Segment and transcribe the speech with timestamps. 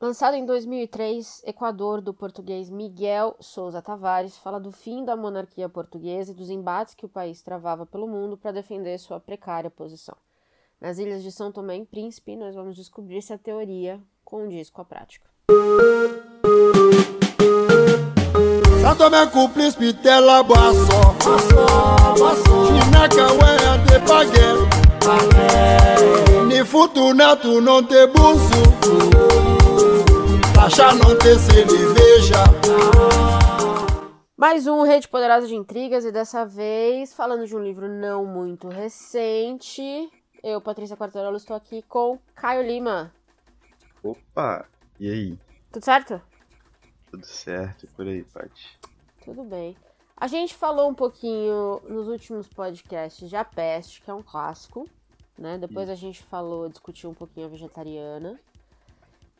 [0.00, 6.30] Lançado em 2003, Equador, do português Miguel Souza Tavares, fala do fim da monarquia portuguesa
[6.30, 10.16] e dos embates que o país travava pelo mundo para defender sua precária posição.
[10.80, 14.80] Nas ilhas de São Tomé e Príncipe, nós vamos descobrir se a teoria condiz com
[14.82, 15.28] a prática.
[18.80, 20.44] São Tomé com Príncipe, tela
[26.46, 28.06] ni futunato não te
[30.58, 32.34] não ter cerveja.
[34.36, 38.68] Mais um Rede Poderosa de Intrigas e dessa vez falando de um livro não muito
[38.68, 40.10] recente.
[40.42, 43.12] Eu, Patrícia Quartarolo, estou aqui com Caio Lima.
[44.02, 44.66] Opa,
[44.98, 45.38] e aí?
[45.70, 46.20] Tudo certo?
[47.10, 48.78] Tudo certo, por aí, Paty.
[49.24, 49.76] Tudo bem.
[50.16, 54.88] A gente falou um pouquinho nos últimos podcasts de A Peste, que é um clássico,
[55.38, 55.56] né?
[55.56, 58.38] Depois a gente falou, discutiu um pouquinho a Vegetariana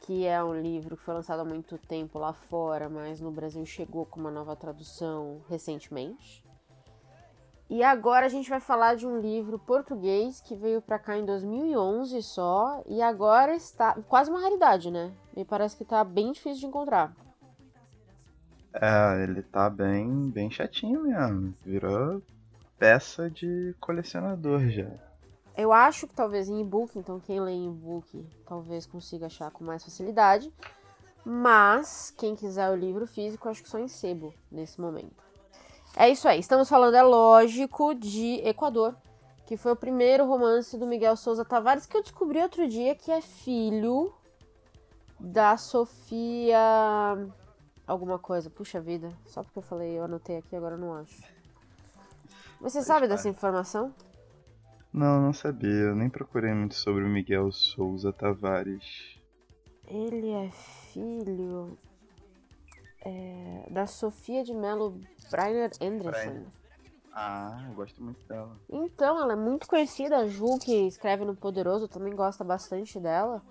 [0.00, 3.64] que é um livro que foi lançado há muito tempo lá fora, mas no Brasil
[3.66, 6.44] chegou com uma nova tradução recentemente.
[7.70, 11.26] E agora a gente vai falar de um livro português que veio para cá em
[11.26, 15.12] 2011 só e agora está quase uma raridade, né?
[15.36, 17.14] Me parece que tá bem difícil de encontrar.
[18.72, 21.54] É, ele tá bem, bem chatinho mesmo.
[21.62, 22.22] Virou
[22.78, 25.07] peça de colecionador já.
[25.58, 29.64] Eu acho que talvez em e-book, então quem lê em e-book talvez consiga achar com
[29.64, 30.54] mais facilidade.
[31.24, 35.20] Mas quem quiser o livro físico, acho que só em sebo nesse momento.
[35.96, 36.38] É isso aí.
[36.38, 38.94] Estamos falando, é lógico, de Equador,
[39.46, 43.10] que foi o primeiro romance do Miguel Souza Tavares que eu descobri outro dia que
[43.10, 44.14] é filho
[45.18, 46.56] da Sofia
[47.84, 48.48] alguma coisa.
[48.48, 51.20] Puxa vida, só porque eu falei, eu anotei aqui, agora eu não acho.
[52.60, 53.92] Você sabe dessa informação?
[54.92, 55.70] Não, não sabia.
[55.70, 59.18] Eu nem procurei muito sobre o Miguel Souza Tavares.
[59.86, 60.50] Ele é
[60.92, 61.78] filho
[63.04, 65.00] é, da Sofia de Mello
[65.30, 66.44] Breiner Anderson.
[67.12, 68.56] Ah, eu gosto muito dela.
[68.70, 70.18] Então, ela é muito conhecida.
[70.18, 73.42] A Ju, que escreve no Poderoso, também gosta bastante dela.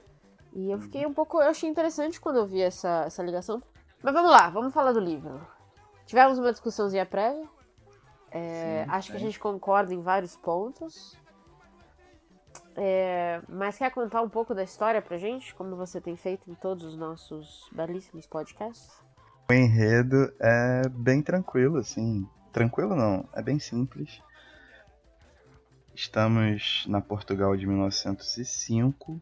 [0.54, 1.42] E eu fiquei um pouco.
[1.42, 3.62] Eu achei interessante quando eu vi essa, essa ligação.
[4.02, 5.46] Mas vamos lá, vamos falar do livro.
[6.06, 7.48] Tivemos uma discussãozinha prévia.
[8.32, 9.12] É, Sim, acho é.
[9.12, 11.18] que a gente concorda em vários pontos.
[12.80, 16.54] É, mas quer contar um pouco da história pra gente, como você tem feito em
[16.54, 19.02] todos os nossos belíssimos podcasts?
[19.50, 22.30] O enredo é bem tranquilo, assim.
[22.54, 24.22] Tranquilo não, é bem simples.
[25.96, 29.20] Estamos na Portugal de 1905.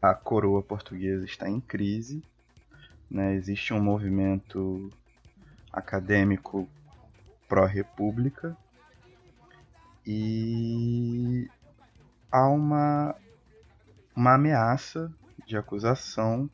[0.00, 2.24] A coroa portuguesa está em crise.
[3.08, 3.34] Né?
[3.34, 4.90] Existe um movimento
[5.72, 6.68] acadêmico
[7.46, 8.56] pró-república.
[10.04, 11.48] E
[12.32, 13.14] há uma,
[14.16, 15.12] uma ameaça
[15.46, 16.48] de acusação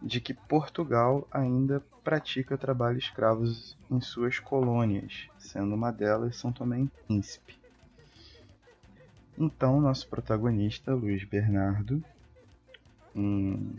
[0.00, 3.44] de que Portugal ainda pratica trabalho escravo
[3.90, 7.58] em suas colônias, sendo uma delas São Tomé e Príncipe.
[9.36, 12.02] Então, nosso protagonista, Luiz Bernardo,
[13.14, 13.76] um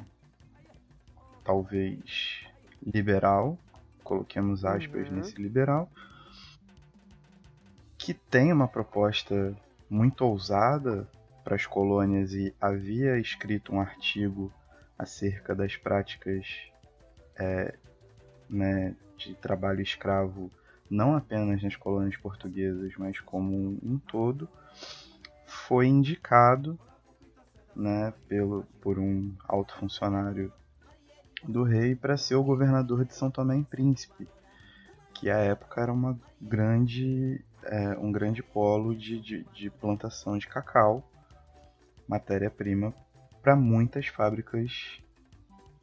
[1.43, 2.45] talvez
[2.85, 3.57] liberal,
[4.03, 5.15] coloquemos aspas uhum.
[5.15, 5.89] nesse liberal,
[7.97, 9.55] que tem uma proposta
[9.89, 11.07] muito ousada
[11.43, 14.53] para as colônias e havia escrito um artigo
[14.97, 16.45] acerca das práticas
[17.35, 17.75] é,
[18.49, 20.51] né, de trabalho escravo
[20.89, 24.49] não apenas nas colônias portuguesas, mas como um todo,
[25.45, 26.79] foi indicado
[27.75, 30.51] né, pelo, por um alto funcionário
[31.43, 34.27] do rei para ser o governador de São Tomé e Príncipe,
[35.13, 40.47] que à época era uma grande é, um grande polo de, de, de plantação de
[40.47, 41.03] cacau,
[42.07, 42.93] matéria-prima
[43.41, 44.99] para muitas fábricas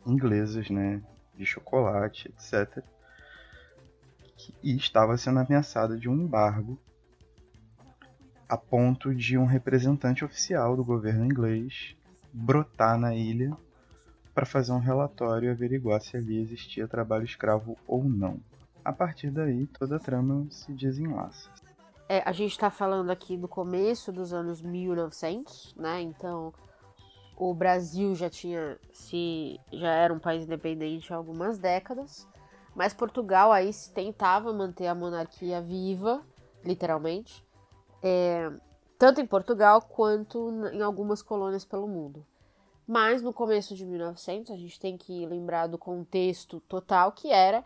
[0.06, 1.02] inglesas, né,
[1.34, 2.84] de chocolate, etc.
[4.62, 6.78] E estava sendo ameaçada de um embargo
[8.48, 11.96] a ponto de um representante oficial do governo inglês
[12.32, 13.56] brotar na ilha
[14.34, 18.38] para fazer um relatório e averiguar se ali existia trabalho escravo ou não.
[18.84, 21.50] A partir daí, toda a trama se desenlaça.
[22.08, 26.00] É, a gente está falando aqui do começo dos anos 1900, né?
[26.00, 26.54] Então,
[27.36, 32.26] o Brasil já tinha se já era um país independente há algumas décadas,
[32.74, 36.22] mas Portugal aí se tentava manter a monarquia viva,
[36.64, 37.44] literalmente,
[38.02, 38.52] é,
[38.98, 42.24] tanto em Portugal quanto em algumas colônias pelo mundo.
[42.86, 47.64] Mas no começo de 1900 a gente tem que lembrar do contexto total que era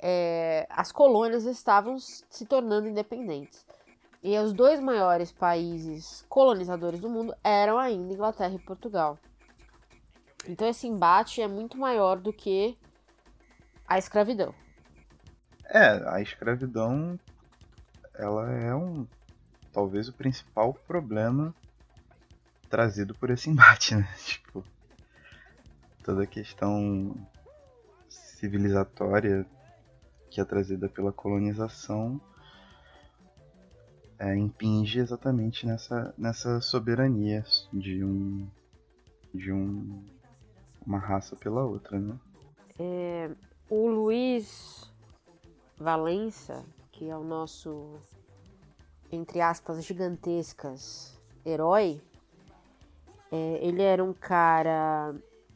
[0.00, 3.66] é, as colônias estavam se tornando independentes.
[4.22, 9.18] E os dois maiores países colonizadores do mundo eram ainda Inglaterra e Portugal.
[10.46, 12.76] Então esse embate é muito maior do que
[13.86, 14.54] a escravidão.
[15.64, 17.18] É, a escravidão
[18.14, 19.06] ela é um
[19.72, 21.54] talvez o principal problema
[22.68, 24.08] trazido por esse embate, né?
[24.24, 24.64] Tipo,
[26.02, 27.14] toda a questão
[28.08, 29.46] civilizatória
[30.30, 32.20] que é trazida pela colonização
[34.18, 38.48] é, impinge exatamente nessa, nessa soberania de um
[39.32, 40.04] de um
[40.84, 42.18] uma raça pela outra, né?
[42.78, 43.30] É,
[43.68, 44.90] o Luiz
[45.76, 47.98] Valença, que é o nosso
[49.12, 52.00] entre aspas gigantescas herói,
[53.30, 55.14] é, ele era um cara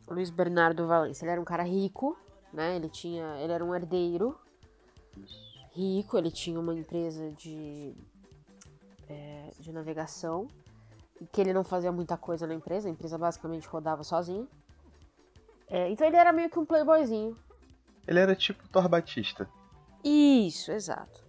[0.09, 2.17] Luiz Bernardo Valença, ele era um cara rico,
[2.53, 2.77] né?
[2.77, 4.39] Ele tinha, ele era um herdeiro
[5.73, 7.94] rico, ele tinha uma empresa de
[9.09, 10.49] é, de navegação,
[11.31, 14.49] que ele não fazia muita coisa na empresa, a empresa basicamente rodava sozinho.
[15.69, 17.37] É, então ele era meio que um playboyzinho.
[18.06, 19.49] Ele era tipo Thor Batista.
[20.05, 21.23] Isso, exato.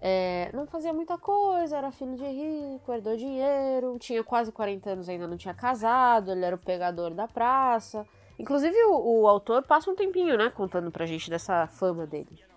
[0.00, 5.08] É, não fazia muita coisa, era filho de rico, herdou dinheiro, tinha quase 40 anos,
[5.08, 8.06] ainda não tinha casado, ele era o pegador da praça.
[8.38, 12.47] Inclusive, o, o autor passa um tempinho, né, contando pra gente dessa fama dele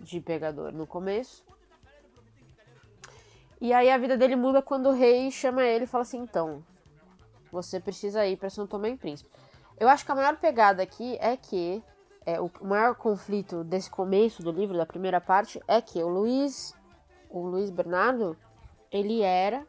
[0.00, 1.44] de pegador no começo.
[3.60, 6.64] E aí a vida dele muda quando o rei chama ele e fala assim: então,
[7.52, 9.30] você precisa ir para São Tomé e Príncipe.
[9.78, 11.82] Eu acho que a maior pegada aqui é que
[12.24, 16.74] é, o maior conflito desse começo do livro, da primeira parte, é que o Luiz,
[17.28, 18.36] o Luiz Bernardo,
[18.90, 19.66] ele era,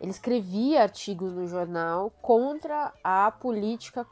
[0.00, 4.04] ele escrevia artigos no jornal contra a política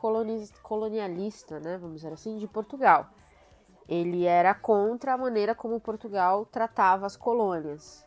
[0.62, 3.08] colonialista, né, vamos dizer assim, de Portugal.
[3.88, 8.04] Ele era contra a maneira como Portugal tratava as colônias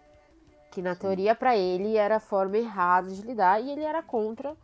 [0.78, 4.56] que na teoria para ele era a forma errada de lidar e ele era contra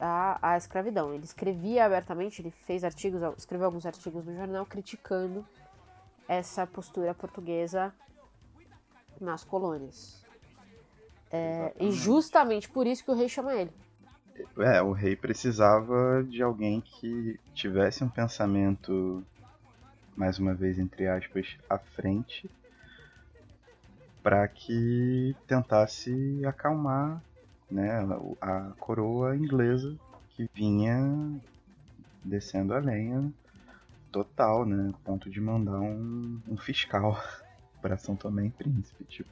[0.00, 1.14] a, a escravidão.
[1.14, 5.46] Ele escrevia abertamente, ele fez artigos, escreveu alguns artigos no jornal criticando
[6.26, 7.94] essa postura portuguesa
[9.20, 10.24] nas colônias.
[11.30, 13.70] É, e justamente por isso que o rei chama ele.
[14.58, 19.24] É, o rei precisava de alguém que tivesse um pensamento,
[20.20, 22.50] mais uma vez, entre aspas, à frente
[24.22, 27.22] para que tentasse acalmar
[27.70, 28.06] né,
[28.38, 29.96] a coroa inglesa
[30.36, 31.40] que vinha
[32.22, 33.32] descendo a lenha
[34.12, 37.18] total, né, ponto de mandar um, um fiscal
[37.80, 39.30] para São Tomé e Príncipe, tipo.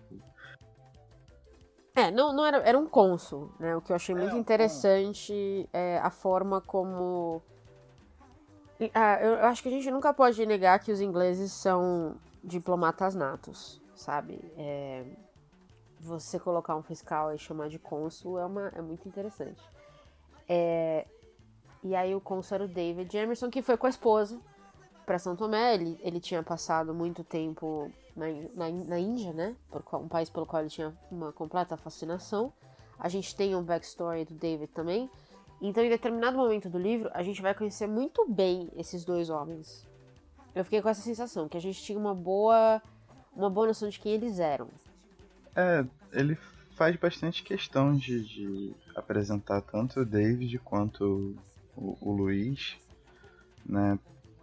[1.94, 3.76] É, não, não era, era um cônsul, né?
[3.76, 7.42] O que eu achei muito é, interessante é a forma como.
[8.94, 13.80] Ah, eu acho que a gente nunca pode negar que os ingleses são diplomatas natos
[13.98, 14.40] sabe?
[14.56, 15.04] É,
[16.00, 19.60] você colocar um fiscal e chamar de cônsul é, uma, é muito interessante.
[20.48, 21.06] É,
[21.82, 24.40] e aí o cônsul era o David Emerson, que foi com a esposa
[25.04, 25.74] para São Tomé.
[25.74, 29.56] Ele, ele tinha passado muito tempo na, na, na Índia, né?
[29.70, 32.52] Por, um país pelo qual ele tinha uma completa fascinação.
[32.98, 35.10] A gente tem um backstory do David também.
[35.60, 39.86] Então, em determinado momento do livro, a gente vai conhecer muito bem esses dois homens.
[40.54, 42.80] Eu fiquei com essa sensação, que a gente tinha uma boa
[43.34, 44.68] uma boa noção de quem eles eram.
[45.54, 46.36] É, ele
[46.72, 51.36] faz bastante questão de, de apresentar tanto o David quanto
[51.76, 52.76] o, o Luiz,
[53.64, 53.98] né,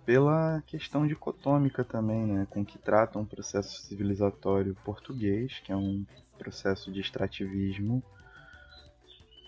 [0.06, 6.06] pela questão dicotômica também, né, com que trata um processo civilizatório português, que é um
[6.38, 8.04] processo de extrativismo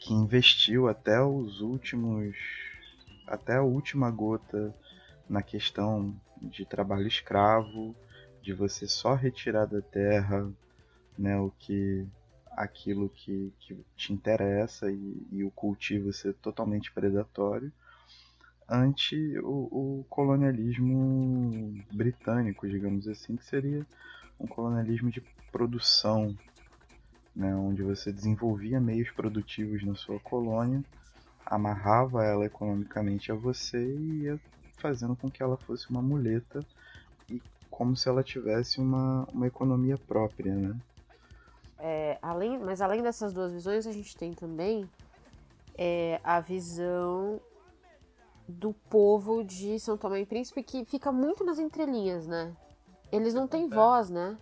[0.07, 2.33] que investiu até os últimos
[3.27, 4.73] até a última gota
[5.27, 7.93] na questão de trabalho escravo,
[8.41, 10.49] de você só retirar da terra
[11.19, 12.07] né, o que
[12.51, 17.69] aquilo que, que te interessa e, e o cultivo ser totalmente predatório
[18.69, 23.85] ante o, o, colonialismo britânico, digamos assim, que seria
[24.39, 25.21] um colonialismo de
[25.51, 26.33] produção,
[27.37, 30.83] né, onde você desenvolvia meios produtivos na sua colônia,
[31.45, 34.39] amarrava ela economicamente a você e ia
[34.79, 36.65] fazendo com que ela fosse uma muleta
[37.29, 37.39] e
[37.69, 40.75] como se ela tivesse uma, uma economia própria, né?
[41.77, 44.89] É, além, mas além dessas duas visões, a gente tem também
[45.77, 47.39] é, a visão
[48.47, 52.51] do povo de São Tomé e Príncipe que fica muito nas entrelinhas, né?
[53.11, 53.67] Eles não têm é.
[53.67, 54.35] voz, né?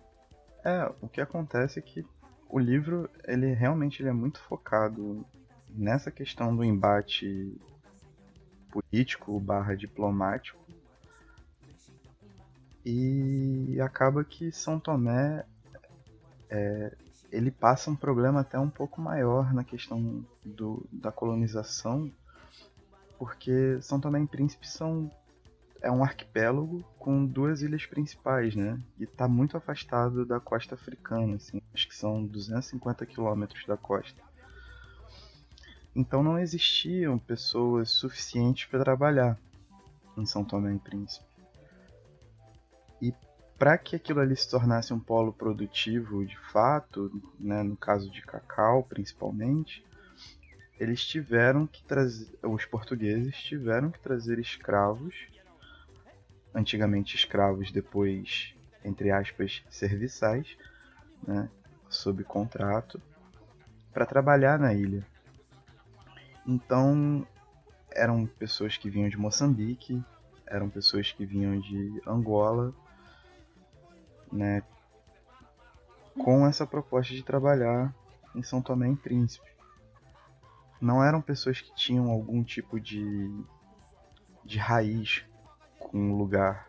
[0.64, 2.06] É, o que acontece é que
[2.48, 5.24] o livro, ele realmente ele é muito focado
[5.70, 7.56] nessa questão do embate
[8.70, 10.58] político barra diplomático.
[12.84, 15.44] E acaba que São Tomé
[16.48, 16.96] é,
[17.32, 22.10] ele passa um problema até um pouco maior na questão do, da colonização,
[23.18, 25.10] porque São Tomé e Príncipe são
[25.86, 28.80] é um arquipélago com duas ilhas principais, né?
[28.98, 31.62] E está muito afastado da costa africana, assim.
[31.72, 34.20] Acho que são 250 quilômetros da costa.
[35.94, 39.38] Então não existiam pessoas suficientes para trabalhar
[40.16, 41.24] em São Tomé e Príncipe.
[43.00, 43.14] E
[43.56, 48.22] para que aquilo ali se tornasse um polo produtivo de fato, né, no caso de
[48.22, 49.84] cacau principalmente,
[50.80, 55.14] eles tiveram que trazer, os portugueses tiveram que trazer escravos,
[56.56, 60.56] antigamente escravos, depois entre aspas serviçais,
[61.26, 61.50] né,
[61.88, 63.00] sob contrato,
[63.92, 65.06] para trabalhar na ilha.
[66.46, 67.26] Então
[67.90, 70.02] eram pessoas que vinham de Moçambique,
[70.46, 72.72] eram pessoas que vinham de Angola,
[74.32, 74.62] né,
[76.14, 77.94] com essa proposta de trabalhar
[78.34, 79.50] em São Tomé e Príncipe.
[80.80, 83.30] Não eram pessoas que tinham algum tipo de,
[84.44, 85.24] de raiz
[85.86, 86.68] com o lugar.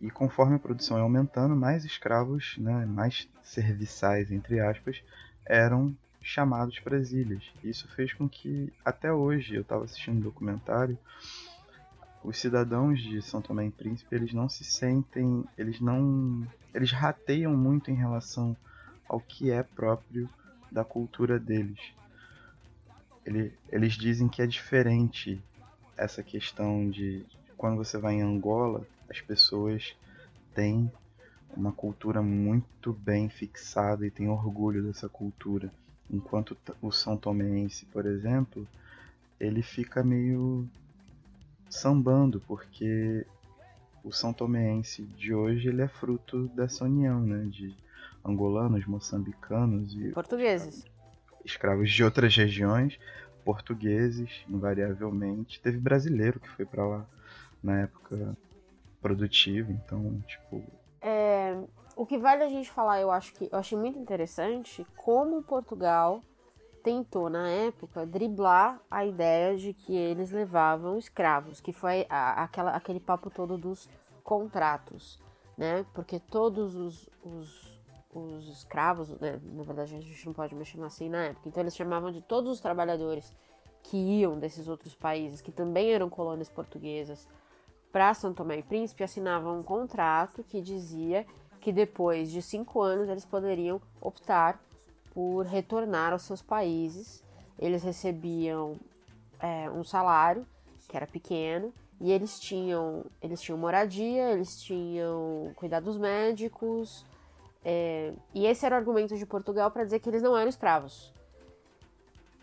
[0.00, 5.02] E conforme a produção ia aumentando, mais escravos, né, mais serviçais, entre aspas,
[5.44, 7.42] eram chamados para as ilhas.
[7.62, 10.96] Isso fez com que, até hoje, eu estava assistindo um documentário,
[12.22, 17.56] os cidadãos de São Tomé e Príncipe, eles não se sentem, eles não, eles rateiam
[17.56, 18.56] muito em relação
[19.08, 20.28] ao que é próprio
[20.70, 21.80] da cultura deles.
[23.24, 25.42] Ele, eles dizem que é diferente
[25.96, 27.24] essa questão de
[27.60, 29.94] quando você vai em Angola, as pessoas
[30.54, 30.90] têm
[31.54, 35.70] uma cultura muito bem fixada e têm orgulho dessa cultura.
[36.10, 38.66] Enquanto o São Tomense, por exemplo,
[39.38, 40.66] ele fica meio
[41.68, 43.26] sambando, porque
[44.02, 47.76] o São Tomense de hoje ele é fruto dessa união, né, de
[48.24, 50.86] angolanos, moçambicanos e portugueses,
[51.44, 52.98] escravos de outras regiões,
[53.44, 57.06] portugueses, invariavelmente, teve brasileiro que foi para lá
[57.62, 58.36] na época
[59.00, 60.62] produtiva, então, tipo,
[61.00, 61.56] é,
[61.96, 66.22] o que vale a gente falar, eu acho que eu achei muito interessante como Portugal
[66.82, 72.70] tentou na época driblar a ideia de que eles levavam escravos, que foi a, aquela,
[72.72, 73.88] aquele papo todo dos
[74.22, 75.18] contratos,
[75.56, 75.84] né?
[75.94, 77.80] Porque todos os, os,
[78.14, 79.38] os escravos, né?
[79.42, 82.22] na verdade a gente não pode mais chamar assim na época, então eles chamavam de
[82.22, 83.30] todos os trabalhadores
[83.82, 87.28] que iam desses outros países, que também eram colônias portuguesas,
[87.92, 91.26] para São Tomé e Príncipe, assinavam um contrato que dizia
[91.60, 94.60] que depois de cinco anos eles poderiam optar
[95.12, 97.22] por retornar aos seus países.
[97.58, 98.76] Eles recebiam
[99.38, 100.46] é, um salário
[100.88, 107.04] que era pequeno e eles tinham eles tinham moradia, eles tinham cuidados médicos
[107.64, 111.12] é, e esse era o argumento de Portugal para dizer que eles não eram escravos.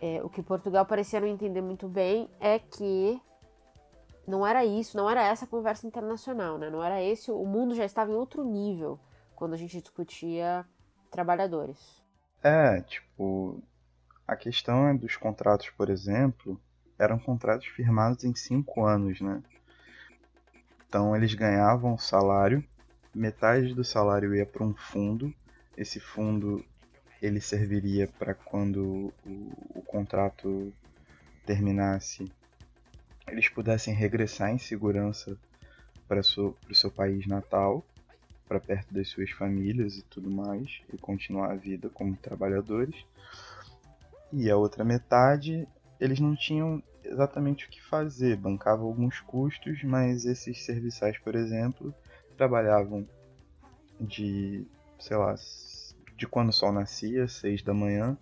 [0.00, 3.20] É, o que Portugal parecia não entender muito bem é que
[4.28, 6.68] não era isso, não era essa conversa internacional, né?
[6.68, 9.00] Não era esse, o mundo já estava em outro nível
[9.34, 10.66] quando a gente discutia
[11.10, 12.02] trabalhadores.
[12.42, 13.62] É, tipo,
[14.26, 16.60] a questão é dos contratos, por exemplo,
[16.98, 19.42] eram contratos firmados em cinco anos, né?
[20.86, 22.62] Então eles ganhavam salário,
[23.14, 25.32] metade do salário ia para um fundo,
[25.76, 26.64] esse fundo
[27.20, 30.72] ele serviria para quando o, o, contrato
[31.44, 32.30] terminasse,
[33.30, 35.36] eles pudessem regressar em segurança
[36.06, 37.84] para o seu país natal
[38.48, 42.96] para perto das suas famílias e tudo mais e continuar a vida como trabalhadores.
[44.32, 45.68] E a outra metade,
[46.00, 51.94] eles não tinham exatamente o que fazer, bancavam alguns custos, mas esses serviçais, por exemplo,
[52.36, 53.06] trabalhavam
[54.00, 54.66] de,
[54.98, 55.34] sei lá,
[56.16, 58.16] de quando o sol nascia, 6 da manhã,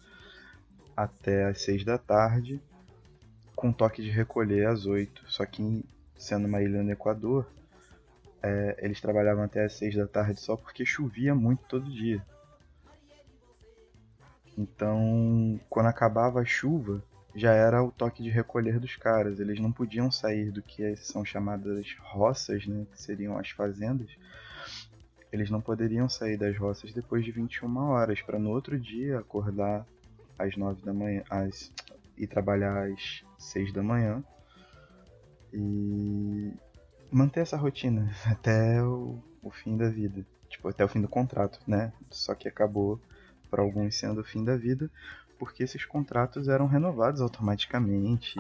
[0.96, 2.60] até as 6 da tarde,
[3.56, 5.24] com toque de recolher às 8.
[5.26, 5.82] Só que
[6.16, 7.50] sendo uma ilha no Equador,
[8.42, 12.22] é, eles trabalhavam até as 6 da tarde só porque chovia muito todo dia.
[14.56, 17.02] Então, quando acabava a chuva,
[17.34, 19.40] já era o toque de recolher dos caras.
[19.40, 24.08] Eles não podiam sair do que são chamadas roças, né, que seriam as fazendas.
[25.30, 29.86] Eles não poderiam sair das roças depois de 21 horas, para no outro dia acordar
[30.38, 31.70] às 9 da manhã às,
[32.16, 34.22] e trabalhar às 6 da manhã.
[35.52, 36.52] E
[37.10, 40.26] manter essa rotina até o, o fim da vida.
[40.48, 41.92] Tipo, até o fim do contrato, né?
[42.10, 43.00] Só que acabou
[43.50, 44.90] para alguns sendo o fim da vida,
[45.38, 48.38] porque esses contratos eram renovados automaticamente.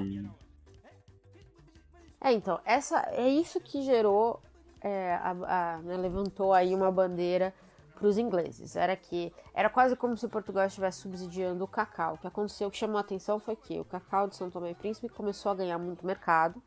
[2.20, 4.42] É, então, essa é isso que gerou,
[4.80, 7.54] é, a, a, né, levantou aí uma bandeira
[7.96, 12.14] para os ingleses era que era quase como se Portugal estivesse subsidiando o cacau.
[12.14, 14.70] O que aconteceu, o que chamou a atenção foi que o cacau de São Tomé
[14.70, 16.62] e Príncipe começou a ganhar muito mercado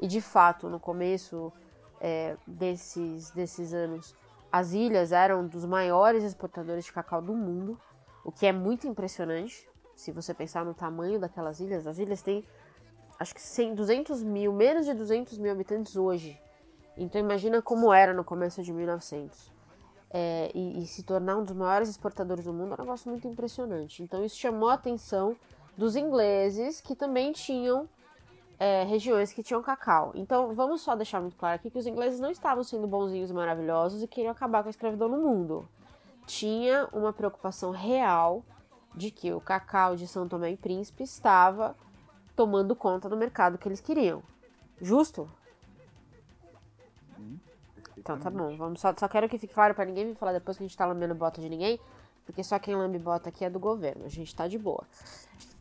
[0.00, 1.52] e de fato no começo
[2.00, 4.14] é, desses desses anos
[4.50, 7.80] as ilhas eram dos maiores exportadores de cacau do mundo,
[8.24, 11.86] o que é muito impressionante se você pensar no tamanho daquelas ilhas.
[11.86, 12.44] As ilhas têm
[13.18, 16.38] acho que 100, 200 mil, menos de 200 mil habitantes hoje.
[16.96, 19.51] Então imagina como era no começo de 1900
[20.12, 23.26] é, e, e, se tornar um dos maiores exportadores do mundo é um negócio muito
[23.26, 24.02] impressionante.
[24.02, 25.34] Então isso chamou a atenção
[25.76, 27.88] dos ingleses que também tinham
[28.58, 30.12] é, regiões que tinham cacau.
[30.14, 33.32] Então vamos só deixar muito claro aqui que os ingleses não estavam sendo bonzinhos e
[33.32, 35.66] maravilhosos e queriam acabar com a escravidão no mundo.
[36.26, 38.44] Tinha uma preocupação real
[38.94, 41.74] de que o cacau de São Tomé e Príncipe estava
[42.36, 44.22] tomando conta do mercado que eles queriam.
[44.78, 45.28] Justo?
[48.02, 50.56] Então tá bom, vamos só, só quero que fique claro para ninguém me falar depois
[50.56, 51.78] que a gente tá lambendo bota de ninguém,
[52.26, 54.84] porque só quem lambe bota aqui é do governo, a gente tá de boa.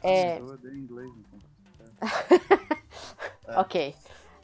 [0.01, 0.39] É...
[0.39, 2.10] Eu odeio inglês, então.
[3.48, 3.60] é.
[3.62, 3.95] ok,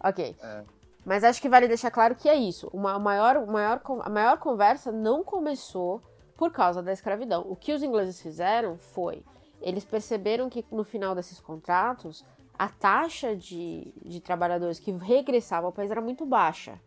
[0.03, 0.35] ok.
[0.39, 0.63] É.
[1.03, 2.69] Mas acho que vale deixar claro que é isso.
[2.71, 5.99] Uma, maior, maior, a maior conversa não começou
[6.35, 7.47] por causa da escravidão.
[7.49, 9.23] O que os ingleses fizeram foi,
[9.59, 12.23] eles perceberam que no final desses contratos,
[12.59, 16.79] a taxa de, de trabalhadores que regressavam ao país era muito baixa.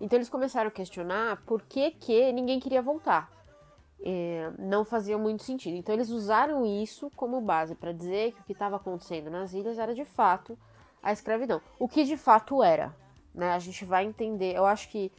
[0.00, 3.30] Então eles começaram a questionar por que, que ninguém queria voltar.
[4.06, 5.76] É, não fazia muito sentido.
[5.76, 9.78] Então eles usaram isso como base para dizer que o que estava acontecendo nas ilhas
[9.78, 10.58] era de fato
[11.02, 11.60] a escravidão.
[11.78, 12.94] O que de fato era.
[13.34, 13.50] Né?
[13.52, 14.54] A gente vai entender.
[14.54, 15.12] Eu acho que,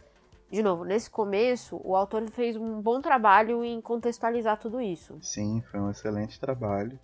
[0.52, 5.18] de novo, nesse começo, o autor fez um bom trabalho em contextualizar tudo isso.
[5.22, 7.00] Sim, foi um excelente trabalho.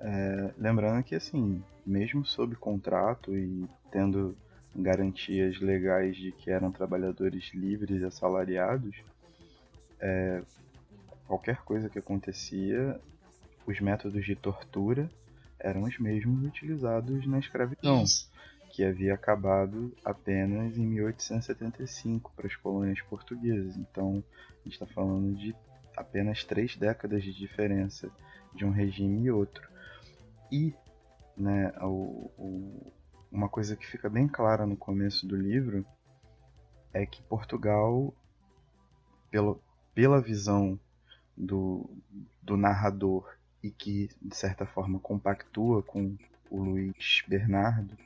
[0.00, 4.36] É, lembrando que, assim, mesmo sob contrato e tendo
[4.74, 8.96] garantias legais de que eram trabalhadores livres e assalariados,
[10.00, 10.42] é,
[11.26, 13.00] qualquer coisa que acontecia,
[13.66, 15.08] os métodos de tortura
[15.58, 18.30] eram os mesmos utilizados na escravidão, Isso.
[18.70, 23.76] que havia acabado apenas em 1875 para as colônias portuguesas.
[23.76, 25.54] Então, a gente está falando de
[25.96, 28.10] apenas três décadas de diferença
[28.54, 29.66] de um regime e outro.
[30.52, 30.74] E
[31.36, 32.92] né, o, o,
[33.34, 35.84] uma coisa que fica bem clara no começo do livro
[36.92, 38.14] é que Portugal,
[39.28, 39.60] pelo,
[39.92, 40.78] pela visão
[41.36, 41.90] do,
[42.40, 46.16] do narrador e que de certa forma compactua com
[46.48, 47.98] o Luiz Bernardo,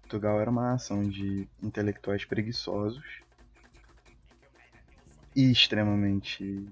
[0.00, 3.22] Portugal era uma nação de intelectuais preguiçosos
[5.36, 6.68] e extremamente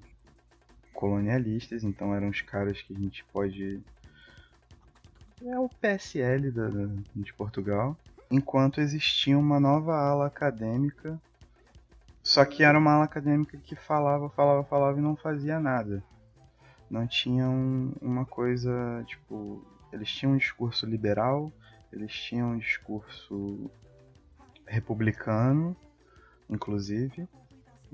[0.93, 3.81] colonialistas, então eram os caras que a gente pode
[5.45, 6.69] é o PSL da,
[7.15, 7.97] de Portugal,
[8.31, 11.21] enquanto existia uma nova ala acadêmica,
[12.23, 16.03] só que era uma ala acadêmica que falava, falava, falava e não fazia nada.
[16.91, 21.53] Não tinha um, uma coisa, tipo, eles tinham um discurso liberal,
[21.93, 23.71] eles tinham um discurso
[24.67, 25.77] republicano,
[26.49, 27.29] inclusive,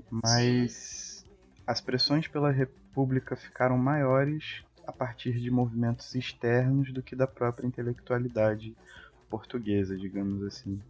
[0.09, 1.25] mas
[1.65, 7.65] as pressões pela república ficaram maiores a partir de movimentos externos do que da própria
[7.65, 8.75] intelectualidade
[9.29, 10.81] portuguesa, digamos assim.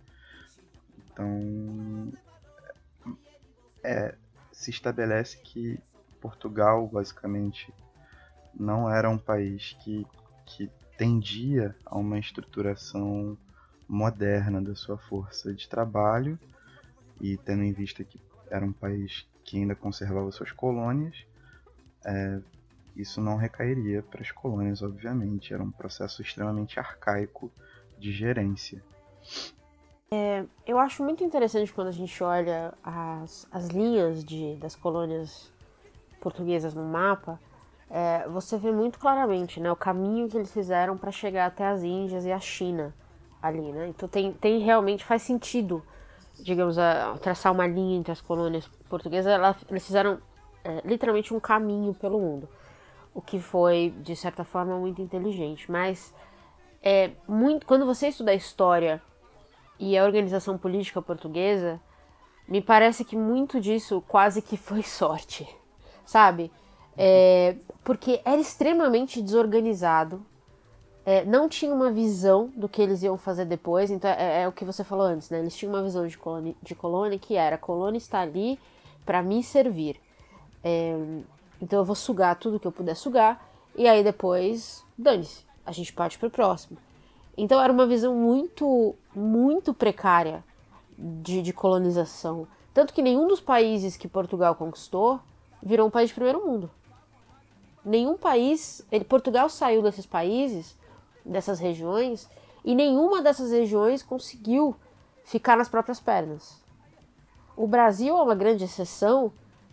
[1.12, 2.12] Então,
[3.84, 4.16] é,
[4.52, 5.80] se estabelece que
[6.20, 7.74] Portugal, basicamente,
[8.54, 10.06] não era um país que,
[10.46, 13.38] que tendia a uma estruturação
[13.88, 16.40] moderna da sua força de trabalho,
[17.20, 21.26] e tendo em vista que era um país que ainda conservava suas colônias,
[22.06, 22.40] é,
[22.96, 25.54] isso não recairia para as colônias, obviamente.
[25.54, 27.52] Era um processo extremamente arcaico
[27.98, 28.84] de gerência.
[30.12, 35.52] É, eu acho muito interessante quando a gente olha as, as linhas de, das colônias
[36.22, 37.40] portuguesas no mapa,
[37.90, 41.84] é, você vê muito claramente né, o caminho que eles fizeram para chegar até as
[41.84, 42.94] Índias e a China
[43.42, 43.72] ali.
[43.72, 43.88] Né?
[43.88, 45.84] Então tem, tem realmente, faz sentido,
[46.40, 49.32] digamos, a, traçar uma linha entre as colônias portuguesas.
[49.32, 50.20] Ela, eles fizeram
[50.64, 52.48] é, literalmente um caminho pelo mundo
[53.14, 55.72] o que foi, de certa forma, muito inteligente.
[55.72, 56.14] Mas
[56.82, 59.02] é muito quando você estuda história
[59.80, 61.80] e a organização política portuguesa,
[62.48, 65.48] me parece que muito disso quase que foi sorte,
[66.06, 66.52] sabe?
[66.98, 70.24] É, porque era extremamente desorganizado,
[71.06, 74.52] é, não tinha uma visão do que eles iam fazer depois, então é, é o
[74.52, 75.40] que você falou antes, né?
[75.40, 78.58] Eles tinham uma visão de colônia, de colônia que era: a colônia está ali
[79.06, 80.00] para me servir.
[81.64, 83.42] Então eu vou sugar tudo que eu puder sugar
[83.74, 86.78] e aí depois, dane-se, a gente parte pro próximo.
[87.38, 90.44] Então era uma visão muito, muito precária
[90.98, 92.46] de, de colonização.
[92.74, 95.22] Tanto que nenhum dos países que Portugal conquistou
[95.62, 96.70] virou um país de primeiro mundo.
[97.86, 98.86] Nenhum país.
[98.92, 100.78] Ele, Portugal saiu desses países,
[101.24, 102.30] dessas regiões,
[102.66, 104.76] e nenhuma dessas regiões conseguiu
[105.24, 106.62] ficar nas próprias pernas.
[107.56, 109.32] O Brasil é uma grande exceção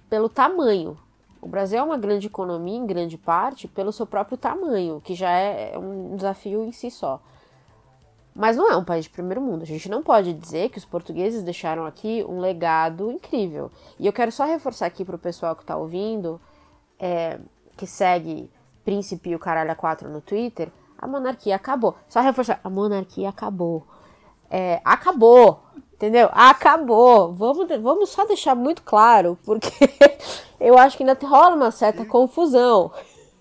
[0.08, 0.96] pelo tamanho.
[1.40, 5.30] O Brasil é uma grande economia, em grande parte, pelo seu próprio tamanho, que já
[5.30, 7.20] é um desafio em si só.
[8.34, 9.62] Mas não é um país de primeiro mundo.
[9.62, 13.70] A gente não pode dizer que os portugueses deixaram aqui um legado incrível.
[13.98, 16.40] E eu quero só reforçar aqui para o pessoal que está ouvindo,
[16.98, 17.38] é,
[17.76, 18.50] que segue
[18.84, 21.96] Príncipe e o Caralho a 4 no Twitter, a monarquia acabou.
[22.08, 23.86] Só reforçar, a monarquia acabou.
[24.50, 25.62] É, acabou,
[26.00, 26.30] entendeu?
[26.32, 27.34] Acabou.
[27.34, 29.70] Vamos, vamos só deixar muito claro, porque
[30.58, 32.90] eu acho que ainda rola uma certa confusão.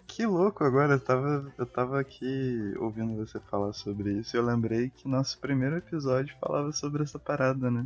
[0.06, 4.44] Que louco, agora eu tava, eu tava aqui ouvindo você falar sobre isso e eu
[4.44, 7.86] lembrei que nosso primeiro episódio falava sobre essa parada, né?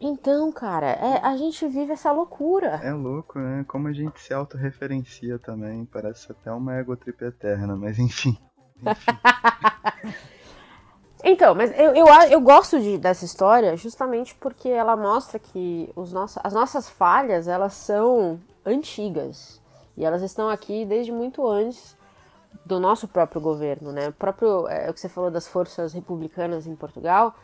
[0.00, 2.80] Então, cara, é, a gente vive essa loucura.
[2.82, 3.64] É louco, né?
[3.68, 5.84] Como a gente se autorreferencia também.
[5.84, 8.36] Parece até uma egotrip eterna, mas enfim.
[8.82, 9.12] enfim.
[11.24, 16.12] então, mas eu, eu, eu gosto de, dessa história justamente porque ela mostra que os
[16.12, 19.60] nosso, as nossas falhas, elas são antigas.
[19.96, 21.96] E elas estão aqui desde muito antes
[22.64, 24.08] do nosso próprio governo, né?
[24.08, 27.34] O próprio, é, o que você falou das forças republicanas em Portugal,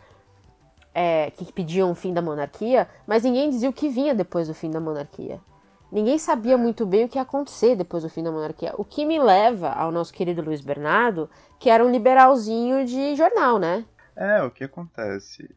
[0.95, 4.55] é, que pediam o fim da monarquia, mas ninguém dizia o que vinha depois do
[4.55, 5.41] fim da monarquia.
[5.95, 8.75] Ninguém sabia muito bem o que ia acontecer depois do fim da monarquia.
[8.77, 13.61] O que me leva ao nosso querido Luiz Bernardo, que era um liberalzinho de jornal,
[13.61, 13.85] né?
[14.17, 15.49] É, o que acontece?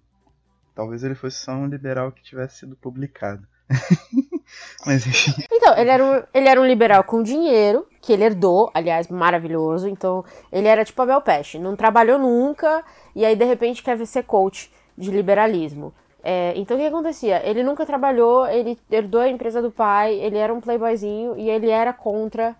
[0.76, 3.48] Talvez ele fosse só um liberal que tivesse sido publicado.
[4.86, 5.34] Mas enfim.
[5.52, 9.90] Então, ele era, um, ele era um liberal com dinheiro, que ele herdou, aliás, maravilhoso.
[9.90, 14.22] Então, ele era tipo Abel Peste, não trabalhou nunca, e aí de repente quer ser
[14.22, 15.96] coach de liberalismo.
[16.30, 17.42] É, então o que acontecia?
[17.50, 21.70] Ele nunca trabalhou, ele herdou a empresa do pai, ele era um playboyzinho e ele
[21.70, 22.54] era contra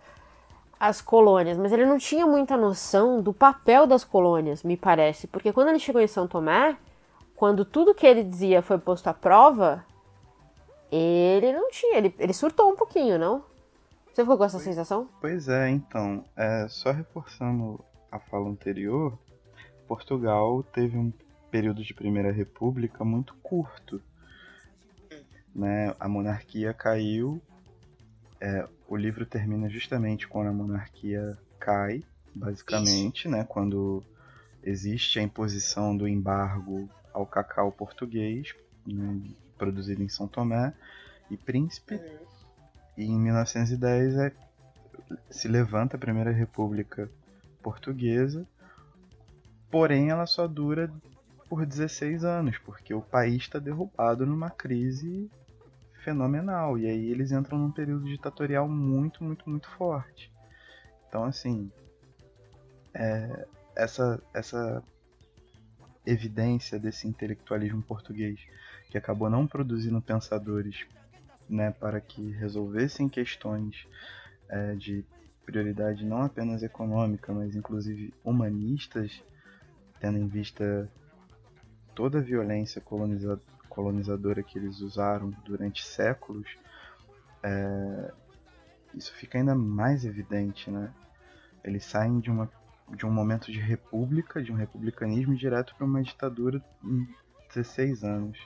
[0.80, 5.52] as colônias, mas ele não tinha muita noção do papel das colônias, me parece, porque
[5.52, 6.78] quando ele chegou em São Tomé,
[7.36, 9.84] quando tudo que ele dizia foi posto à prova,
[10.90, 13.44] ele não tinha, ele, ele surtou um pouquinho, não?
[14.14, 15.10] Você ficou com essa pois, sensação?
[15.20, 19.12] Pois é, então, é, só reforçando a fala anterior,
[19.90, 21.12] Portugal teve um
[21.52, 24.02] período de Primeira República muito curto.
[25.54, 25.96] Né?
[26.00, 27.42] A monarquia caiu,
[28.40, 32.04] é, o livro termina justamente quando a monarquia cai,
[32.36, 33.44] basicamente, né?
[33.44, 34.04] quando
[34.64, 38.54] existe a imposição do embargo ao cacau português,
[38.86, 39.22] né?
[39.58, 40.74] produzido em São Tomé
[41.32, 41.96] e Príncipe.
[41.96, 42.18] Uhum.
[42.98, 44.32] E em 1910 é,
[45.30, 47.10] se levanta a Primeira República
[47.62, 48.48] Portuguesa,
[49.70, 50.92] porém ela só dura
[51.50, 55.30] por 16 anos, porque o país está derrubado numa crise
[56.04, 56.78] fenomenal.
[56.78, 60.32] E aí eles entram num período ditatorial muito, muito, muito forte.
[61.08, 61.72] Então, assim,
[62.94, 64.84] é, essa, essa
[66.06, 68.40] evidência desse intelectualismo português
[68.90, 70.86] que acabou não produzindo pensadores
[71.50, 73.88] né, para que resolvessem questões
[74.50, 75.06] é, de
[75.46, 79.24] prioridade não apenas econômica, mas inclusive humanistas,
[80.00, 80.90] tendo em vista
[81.98, 86.48] toda a violência coloniza colonizadora que eles usaram durante séculos,
[87.44, 88.12] é,
[88.94, 90.92] isso fica ainda mais evidente, né?
[91.64, 92.50] Eles saem de, uma,
[92.90, 97.08] de um momento de república, de um republicanismo, direto para uma ditadura em
[97.54, 98.40] 16 anos.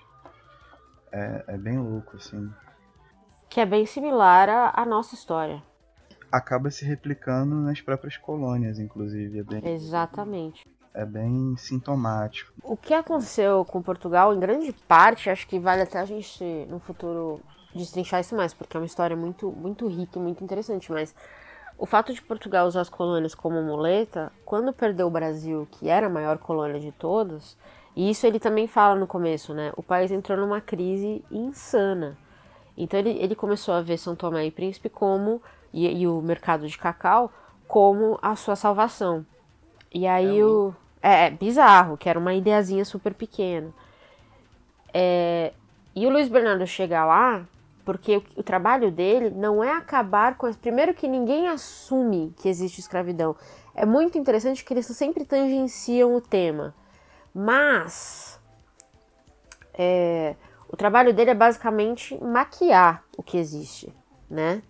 [1.11, 2.49] É, é bem louco, assim.
[3.49, 5.61] Que é bem similar à, à nossa história.
[6.31, 9.39] Acaba se replicando nas próprias colônias, inclusive.
[9.39, 9.73] É bem...
[9.73, 10.65] Exatamente.
[10.93, 12.51] É bem sintomático.
[12.63, 16.79] O que aconteceu com Portugal, em grande parte, acho que vale até a gente, no
[16.79, 17.39] futuro,
[17.73, 21.15] destrinchar isso mais, porque é uma história muito, muito rica e muito interessante, mas
[21.77, 26.07] o fato de Portugal usar as colônias como muleta, quando perdeu o Brasil, que era
[26.07, 27.57] a maior colônia de todas,
[27.95, 29.71] e isso ele também fala no começo, né?
[29.75, 32.17] O país entrou numa crise insana.
[32.77, 35.41] Então ele, ele começou a ver São Tomé e Príncipe como,
[35.73, 37.31] e, e o mercado de cacau,
[37.67, 39.25] como a sua salvação.
[39.93, 40.73] E aí é o.
[41.01, 43.73] É, é, bizarro, que era uma ideazinha super pequena.
[44.93, 45.53] É,
[45.95, 47.45] e o Luiz Bernardo chega lá,
[47.83, 50.45] porque o, o, trabalho dele não é acabar com.
[50.45, 53.35] As, primeiro, que ninguém assume que existe escravidão.
[53.73, 56.73] É muito interessante que eles sempre tangenciam o tema.
[57.33, 58.39] Mas
[59.73, 60.35] é,
[60.67, 63.93] o trabalho dele é basicamente maquiar o que existe,
[64.29, 64.61] né?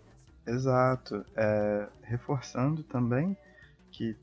[0.46, 1.26] Exato.
[1.36, 3.36] É, reforçando também
[3.92, 4.16] que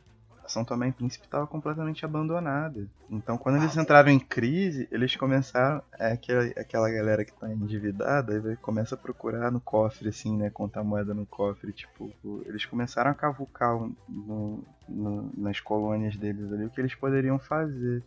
[0.48, 2.86] São Tomé e Príncipe estava completamente abandonada.
[3.10, 5.82] Então, quando eles entraram em crise, eles começaram.
[5.98, 10.50] É aquela, aquela galera que tá endividada, aí começa a procurar no cofre, assim, né?
[10.50, 11.72] Contar moeda no cofre.
[11.72, 12.10] Tipo,
[12.46, 18.02] eles começaram a cavucar no, no, nas colônias deles ali o que eles poderiam fazer.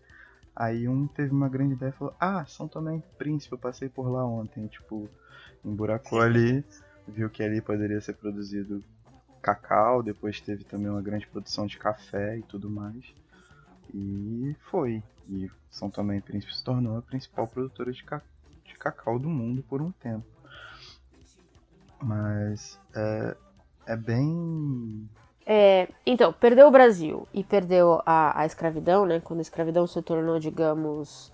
[0.56, 3.88] Aí um teve uma grande ideia e falou: Ah, São Tomé e Príncipe, eu passei
[3.88, 4.67] por lá ontem.
[4.67, 5.10] Tipo,
[5.63, 6.65] emburacou ali,
[7.08, 8.84] viu que ali poderia ser produzido
[9.41, 13.13] cacau, depois teve também uma grande produção de café e tudo mais.
[13.93, 15.04] E foi.
[15.27, 18.21] E São Tomé e Príncipe se tornou a principal produtora de, ca
[18.65, 20.25] de cacau do mundo por um tempo.
[22.01, 23.36] Mas é,
[23.88, 25.10] é bem.
[25.45, 29.19] É, então, perdeu o Brasil e perdeu a, a escravidão, né?
[29.19, 31.34] Quando a escravidão se tornou, digamos,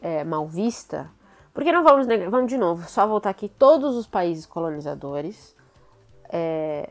[0.00, 1.10] é, mal vista.
[1.54, 5.54] Porque não vamos negar, vamos de novo, só voltar aqui, todos os países colonizadores
[6.32, 6.90] é,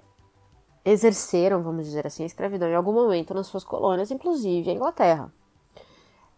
[0.84, 5.32] exerceram, vamos dizer assim, a escravidão em algum momento nas suas colônias, inclusive a Inglaterra.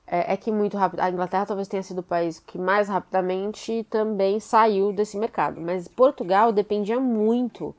[0.05, 0.99] É, é, que muito rápido.
[0.99, 5.87] A Inglaterra talvez tenha sido o país que mais rapidamente também saiu desse mercado, mas
[5.87, 7.73] Portugal dependia muito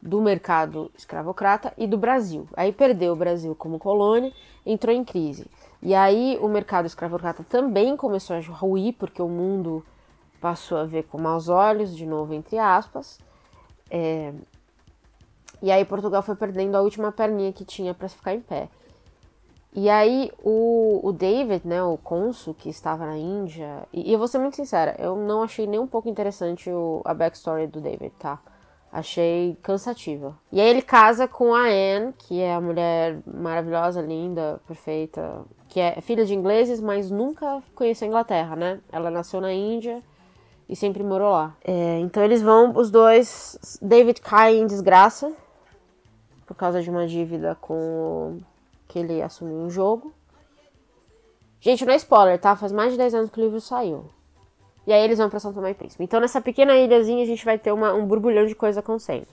[0.00, 2.46] do mercado escravocrata e do Brasil.
[2.56, 4.32] Aí perdeu o Brasil como colônia,
[4.64, 5.46] entrou em crise.
[5.82, 9.84] E aí o mercado escravocrata também começou a ruir, porque o mundo
[10.40, 13.18] passou a ver com maus olhos, de novo, entre aspas.
[13.90, 14.32] É,
[15.62, 18.68] e aí Portugal foi perdendo a última perninha que tinha para ficar em pé.
[19.74, 24.18] E aí o, o David, né, o cônsul que estava na Índia, e, e, eu
[24.18, 27.80] vou ser muito sincera, eu não achei nem um pouco interessante o, a backstory do
[27.80, 28.40] David, tá?
[28.90, 30.34] Achei cansativa.
[30.50, 35.78] E aí ele casa com a Anne, que é a mulher maravilhosa, linda, perfeita, que
[35.78, 38.80] é filha de ingleses, mas nunca conheceu a Inglaterra, né?
[38.90, 40.02] Ela nasceu na Índia
[40.66, 41.54] e sempre morou lá.
[41.62, 45.30] É, então eles vão, os dois, David cai em desgraça,
[46.48, 48.38] por causa de uma dívida com
[48.88, 50.14] que ele assumiu um jogo.
[51.60, 52.56] Gente, não é spoiler, tá?
[52.56, 54.06] Faz mais de 10 anos que o livro saiu.
[54.86, 56.02] E aí eles vão pra São Tomé e Príncipe.
[56.02, 59.26] Então nessa pequena ilhazinha a gente vai ter uma, um borbulhão de coisa acontecendo.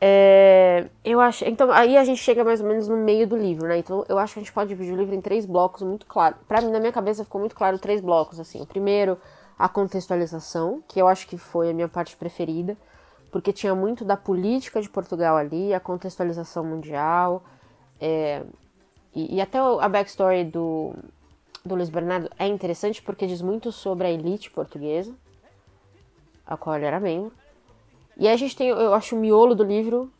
[0.00, 1.44] É, eu acho.
[1.44, 3.76] Então, aí a gente chega mais ou menos no meio do livro, né?
[3.76, 6.36] Então, eu acho que a gente pode dividir o livro em três blocos muito claro.
[6.48, 8.62] Para mim, na minha cabeça, ficou muito claro três blocos, assim.
[8.62, 9.18] O primeiro,
[9.58, 12.78] a contextualização, que eu acho que foi a minha parte preferida
[13.30, 17.44] porque tinha muito da política de Portugal ali, a contextualização mundial,
[18.00, 18.42] é,
[19.14, 20.94] e, e, até a backstory do,
[21.64, 25.14] do Luiz Bernardo é interessante porque diz muito sobre a elite portuguesa,
[26.46, 27.32] a qual ele era membro.
[28.16, 30.10] E aí a gente tem, eu acho, o miolo do livro,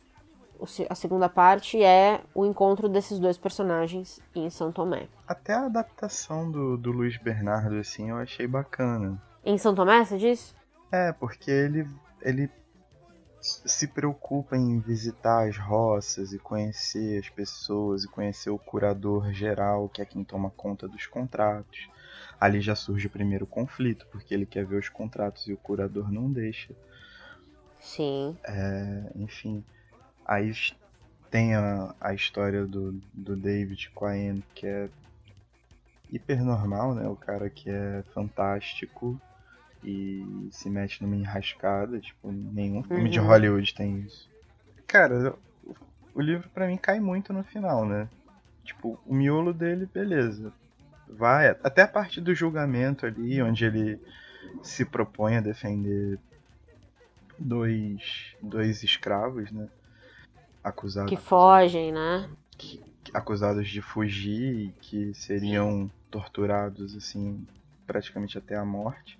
[0.89, 5.07] a segunda parte, é o encontro desses dois personagens em São Tomé.
[5.27, 9.21] Até a adaptação do, do Luiz Bernardo, assim, eu achei bacana.
[9.45, 10.55] Em São Tomé, você diz?
[10.91, 11.87] É, porque ele,
[12.21, 12.49] ele
[13.41, 19.89] se preocupa em visitar as roças e conhecer as pessoas e conhecer o curador geral,
[19.89, 21.89] que é quem toma conta dos contratos.
[22.39, 26.11] Ali já surge o primeiro conflito, porque ele quer ver os contratos e o curador
[26.11, 26.73] não deixa.
[27.79, 28.37] Sim.
[28.43, 29.63] É, enfim.
[30.25, 30.53] Aí
[31.31, 34.89] tem a, a história do, do David com a Anne, que é
[36.11, 37.07] hiper normal, né?
[37.07, 39.19] O cara que é fantástico
[39.83, 43.09] e se mete numa enrascada, tipo, nenhum filme uhum.
[43.09, 44.29] de Hollywood tem isso.
[44.87, 45.35] Cara,
[46.13, 48.07] o livro para mim cai muito no final, né?
[48.63, 50.53] Tipo, o miolo dele, beleza.
[51.07, 53.99] Vai, até a parte do julgamento ali, onde ele
[54.61, 56.19] se propõe a defender
[57.37, 59.67] dois, dois escravos, né?
[60.63, 61.09] Acusados.
[61.09, 62.29] Que fogem, né?
[62.57, 62.81] Que,
[63.13, 67.45] acusados de fugir e que seriam torturados, assim,
[67.87, 69.19] praticamente até a morte.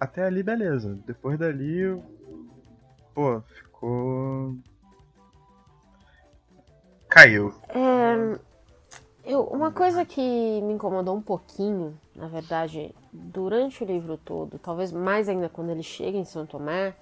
[0.00, 0.98] Até ali, beleza.
[1.06, 2.00] Depois dali,
[3.14, 4.56] pô, ficou.
[7.06, 7.52] Caiu.
[7.68, 8.38] É,
[9.24, 10.20] eu, uma coisa que
[10.62, 15.82] me incomodou um pouquinho, na verdade, durante o livro todo, talvez mais ainda quando ele
[15.82, 16.94] chega em São Tomé,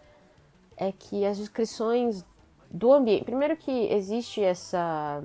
[0.76, 2.24] é que as descrições
[2.68, 3.24] do ambiente.
[3.24, 5.22] Primeiro que existe essa.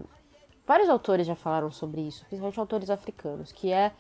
[0.66, 3.92] Vários autores já falaram sobre isso, principalmente autores africanos, que é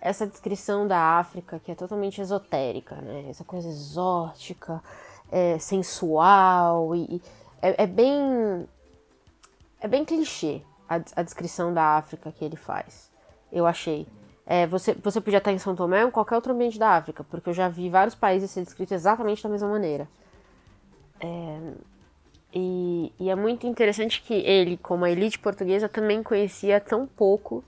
[0.00, 3.26] essa descrição da África que é totalmente esotérica, né?
[3.28, 4.82] Essa coisa exótica,
[5.30, 7.22] é, sensual e,
[7.62, 8.68] é, é, bem
[9.80, 13.10] é bem clichê a, a, descrição da África que ele faz.
[13.52, 14.06] Eu achei.
[14.46, 17.22] É, você, você podia estar em São Tomé ou em qualquer outro ambiente da África,
[17.22, 20.08] porque eu já vi vários países ser descritos exatamente da mesma maneira.
[21.20, 21.72] É,
[22.52, 27.62] e, e é muito interessante que ele, como a elite portuguesa, também conhecia tão pouco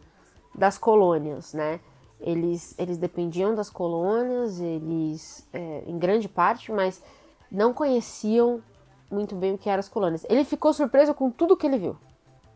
[0.55, 1.79] das colônias, né?
[2.23, 7.03] Eles, eles dependiam das colônias, eles, é, em grande parte, mas
[7.51, 8.63] não conheciam
[9.11, 10.25] muito bem o que eram as colônias.
[10.29, 11.97] Ele ficou surpreso com tudo que ele viu,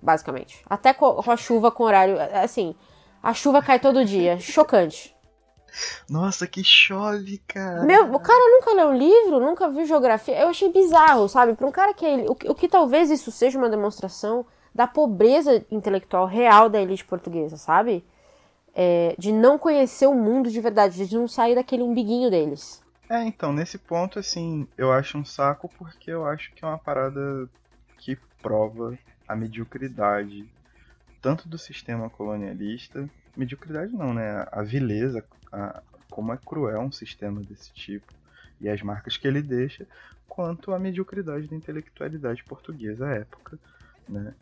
[0.00, 0.64] basicamente.
[0.68, 2.74] Até com a chuva com horário, assim,
[3.22, 5.14] a chuva cai todo dia, chocante.
[6.09, 7.83] Nossa, que chove, cara.
[7.83, 10.38] Meu, o cara nunca leu livro, nunca viu geografia.
[10.38, 11.55] Eu achei bizarro, sabe?
[11.55, 15.64] Para um cara que é, o, o que talvez isso seja uma demonstração da pobreza
[15.70, 18.05] intelectual real da elite portuguesa, sabe?
[18.78, 22.82] É, de não conhecer o mundo de verdade, de não sair daquele umbiguinho deles.
[23.08, 26.78] É, então, nesse ponto, assim, eu acho um saco porque eu acho que é uma
[26.78, 27.48] parada
[27.96, 30.46] que prova a mediocridade
[31.22, 34.46] tanto do sistema colonialista, mediocridade não, né?
[34.52, 38.12] A vileza, a, como é cruel um sistema desse tipo
[38.60, 39.86] e as marcas que ele deixa,
[40.28, 43.58] quanto a mediocridade da intelectualidade portuguesa à época,
[44.08, 44.34] né?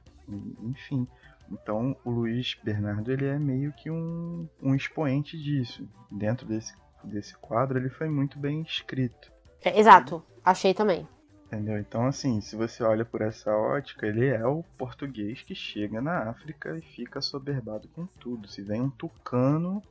[0.62, 1.06] Enfim,
[1.50, 5.88] então o Luiz Bernardo ele é meio que um, um expoente disso.
[6.10, 9.32] Dentro desse, desse quadro ele foi muito bem escrito.
[9.62, 11.08] É, exato, achei também.
[11.46, 11.78] Entendeu?
[11.78, 16.30] Então, assim, se você olha por essa ótica, ele é o português que chega na
[16.30, 18.48] África e fica soberbado com tudo.
[18.48, 19.82] Se vem um tucano,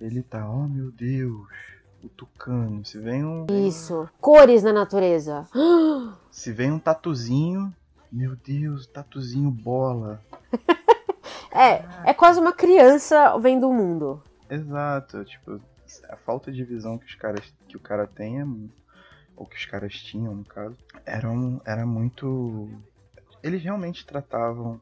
[0.00, 1.48] ele tá, oh meu Deus,
[2.02, 2.84] o tucano.
[2.84, 3.46] Se vem um.
[3.50, 5.46] Isso, cores na natureza.
[6.30, 7.72] Se vem um tatuzinho,
[8.10, 10.22] meu Deus, tatuzinho bola.
[11.54, 14.22] é, é quase uma criança vendo o mundo.
[14.50, 15.60] Exato, tipo,
[16.08, 18.44] a falta de visão que os caras que o cara tem é
[19.36, 22.68] ou que os caras tinham no caso, eram era muito
[23.42, 24.80] eles realmente tratavam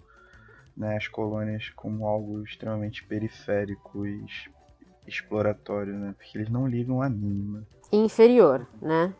[0.76, 4.24] né, as colônias como algo extremamente periférico e
[5.06, 6.14] exploratório, né?
[6.16, 7.66] Porque eles não ligam a mínima.
[7.90, 9.12] Inferior, né?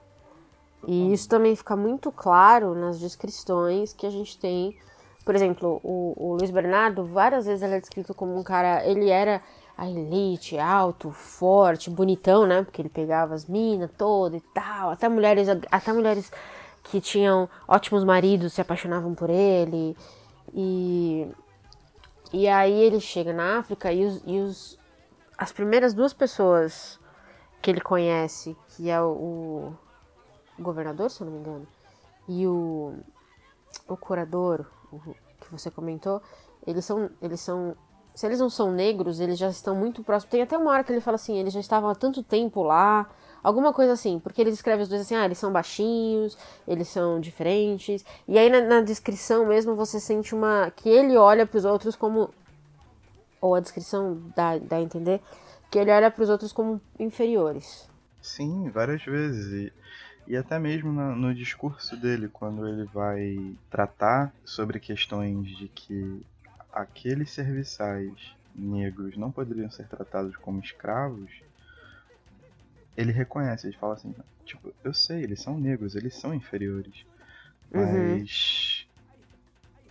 [0.86, 4.76] E isso também fica muito claro nas descrições que a gente tem.
[5.24, 8.84] Por exemplo, o, o Luiz Bernardo, várias vezes ele é descrito como um cara.
[8.84, 9.40] Ele era
[9.76, 12.62] a elite, alto, forte, bonitão, né?
[12.62, 14.90] Porque ele pegava as minas todas e tal.
[14.90, 16.30] Até mulheres, até mulheres
[16.82, 19.96] que tinham ótimos maridos se apaixonavam por ele.
[20.52, 21.28] E,
[22.32, 24.78] e aí ele chega na África e, os, e os,
[25.38, 27.00] as primeiras duas pessoas
[27.60, 29.72] que ele conhece, que é o,
[30.58, 31.68] o governador, se eu não me engano,
[32.28, 32.94] e o,
[33.86, 34.66] o curador,
[35.40, 36.22] que você comentou,
[36.66, 37.76] eles são, eles são
[38.14, 40.30] se eles não são negros, eles já estão muito próximos.
[40.30, 43.08] Tem até uma hora que ele fala assim, eles já estavam há tanto tempo lá,
[43.42, 46.36] alguma coisa assim, porque eles escrevem os dois assim, ah, eles são baixinhos,
[46.68, 48.04] eles são diferentes.
[48.28, 51.96] E aí na, na descrição mesmo você sente uma que ele olha para os outros
[51.96, 52.30] como
[53.40, 55.20] ou a descrição dá, dá a entender
[55.70, 57.88] que ele olha para os outros como inferiores.
[58.20, 59.72] Sim, várias vezes.
[60.26, 66.24] E, até mesmo no, no discurso dele, quando ele vai tratar sobre questões de que
[66.72, 68.12] aqueles serviçais
[68.54, 71.30] negros não poderiam ser tratados como escravos,
[72.96, 77.04] ele reconhece, ele fala assim, tipo, eu sei, eles são negros, eles são inferiores,
[77.72, 78.16] uhum.
[78.16, 78.86] mas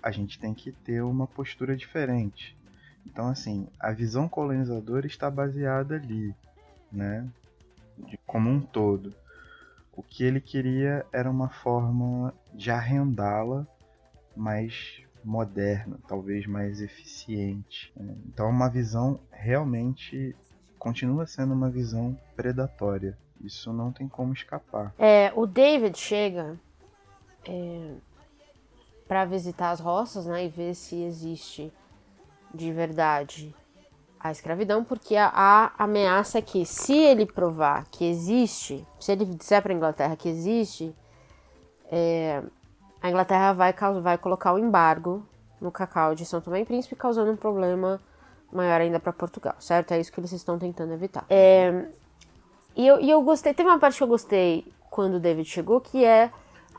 [0.01, 2.55] a gente tem que ter uma postura diferente.
[3.05, 6.33] Então, assim, a visão colonizadora está baseada ali,
[6.91, 7.27] né,
[7.97, 9.13] de, como um todo.
[9.93, 13.67] O que ele queria era uma forma de arrendá-la,
[14.35, 17.91] mas moderna, talvez mais eficiente.
[17.95, 18.15] Né?
[18.27, 20.35] Então, uma visão realmente
[20.79, 23.17] continua sendo uma visão predatória.
[23.43, 24.93] Isso não tem como escapar.
[24.97, 26.59] É, o David chega
[27.47, 27.95] é,
[29.07, 31.71] para visitar as roças, né, e ver se existe
[32.53, 33.53] de verdade
[34.23, 39.25] a escravidão, porque a, a ameaça é que se ele provar que existe, se ele
[39.25, 40.95] disser para a Inglaterra que existe,
[41.91, 42.43] é,
[43.01, 45.25] a Inglaterra vai, vai colocar o um embargo
[45.59, 47.99] no cacau de São Tomé e Príncipe, causando um problema
[48.51, 49.93] maior ainda para Portugal, certo?
[49.93, 51.25] É isso que eles estão tentando evitar.
[51.29, 51.85] É,
[52.75, 55.81] e, eu, e eu gostei, teve uma parte que eu gostei quando o David chegou,
[55.81, 56.31] que é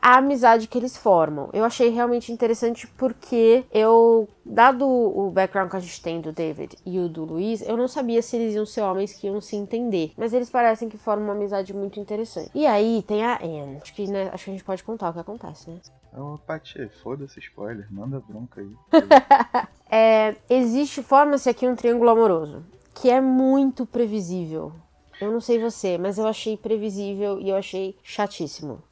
[0.03, 1.49] a amizade que eles formam.
[1.53, 6.75] Eu achei realmente interessante porque eu, dado o background que a gente tem do David
[6.85, 9.55] e o do Luiz, eu não sabia se eles iam ser homens que iam se
[9.55, 10.11] entender.
[10.17, 12.51] Mas eles parecem que formam uma amizade muito interessante.
[12.53, 13.79] E aí tem a Anne.
[13.81, 15.79] Acho que, né, acho que a gente pode contar o que acontece, né?
[16.13, 18.71] Ô, Paty, foda-se spoiler, manda bronca aí.
[19.89, 24.73] é, existe, forma-se aqui um triângulo amoroso, que é muito previsível.
[25.21, 28.83] Eu não sei você, mas eu achei previsível e eu achei chatíssimo.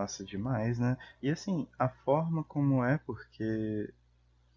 [0.00, 0.96] Nossa, demais, né?
[1.22, 3.92] E assim, a forma como é, porque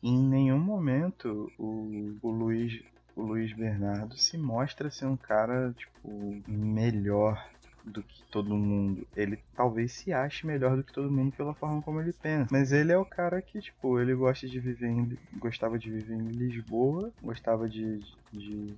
[0.02, 2.82] em nenhum momento o, o Luiz
[3.14, 7.46] o Luiz Bernardo se mostra ser um cara, tipo, melhor
[7.84, 9.06] do que todo mundo.
[9.18, 12.48] Ele talvez se ache melhor do que todo mundo pela forma como ele pensa.
[12.50, 16.16] Mas ele é o cara que, tipo, ele gosta de viver em, gostava de viver
[16.16, 18.00] em Lisboa, gostava de,
[18.32, 18.74] de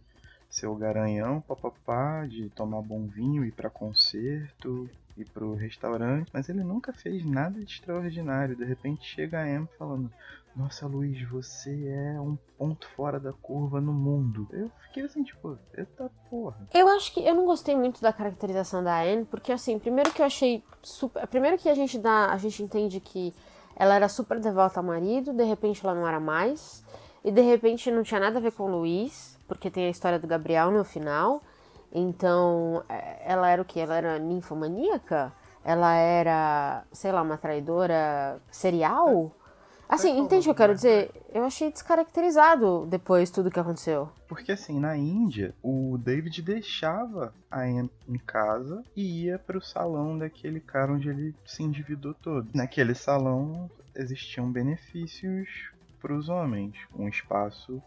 [0.49, 6.49] ser o garanhão, papapá, de tomar bom vinho, ir para concerto, ir pro restaurante, mas
[6.49, 8.55] ele nunca fez nada de extraordinário.
[8.55, 10.11] De repente chega a Em falando:
[10.55, 14.47] Nossa, Luiz, você é um ponto fora da curva no mundo.
[14.51, 16.67] Eu fiquei assim, tipo, eita porra.
[16.73, 20.21] Eu acho que eu não gostei muito da caracterização da Anne, porque assim, primeiro que
[20.21, 21.25] eu achei super.
[21.27, 22.31] Primeiro que a gente dá.
[22.31, 23.33] A gente entende que
[23.75, 26.83] ela era super devota ao marido, de repente ela não era mais.
[27.23, 30.19] E de repente não tinha nada a ver com o Luiz, porque tem a história
[30.19, 31.41] do Gabriel no final.
[31.91, 33.79] Então, é, ela era o que?
[33.79, 35.31] Ela era ninfomaníaca?
[35.63, 39.31] Ela era, sei lá, uma traidora serial?
[39.87, 41.11] Assim, entende o que eu quero dizer?
[41.31, 44.09] Eu achei descaracterizado depois tudo que aconteceu.
[44.27, 50.17] Porque assim, na Índia, o David deixava a Anne em casa e ia pro salão
[50.17, 52.49] daquele cara onde ele se endividou todo.
[52.53, 55.69] Naquele salão existiam benefícios
[56.01, 57.81] para os homens, um espaço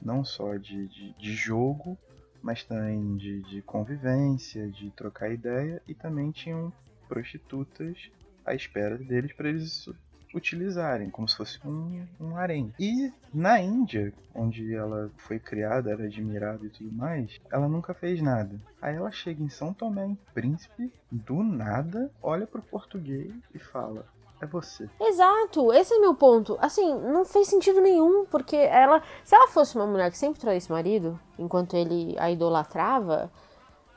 [0.00, 1.96] não só de, de, de jogo,
[2.44, 6.70] mas também de, de, convivência, de trocar ideia, e também tinham
[7.08, 8.10] prostitutas
[8.44, 9.88] à espera deles para eles
[10.34, 12.74] utilizarem, como se fosse um, um harém.
[12.78, 18.20] E na Índia, onde ela foi criada, era admirada e tudo mais, ela nunca fez
[18.20, 18.60] nada.
[18.82, 24.04] Aí ela chega em São Tomé em Príncipe, do nada, olha pro português e fala:
[24.44, 24.88] é você.
[25.00, 26.56] Exato, esse é meu ponto.
[26.60, 29.02] Assim, não fez sentido nenhum, porque ela.
[29.24, 33.30] Se ela fosse uma mulher que sempre traísse marido, enquanto ele a idolatrava,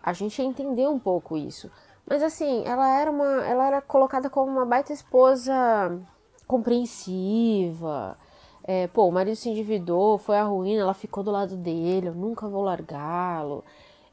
[0.02, 1.70] a gente ia entender um pouco isso.
[2.06, 3.46] Mas assim, ela era uma.
[3.46, 5.54] Ela era colocada como uma baita esposa
[6.48, 8.18] compreensiva.
[8.64, 12.14] É, pô, o marido se endividou, foi a ruína, ela ficou do lado dele, eu
[12.14, 13.64] nunca vou largá-lo.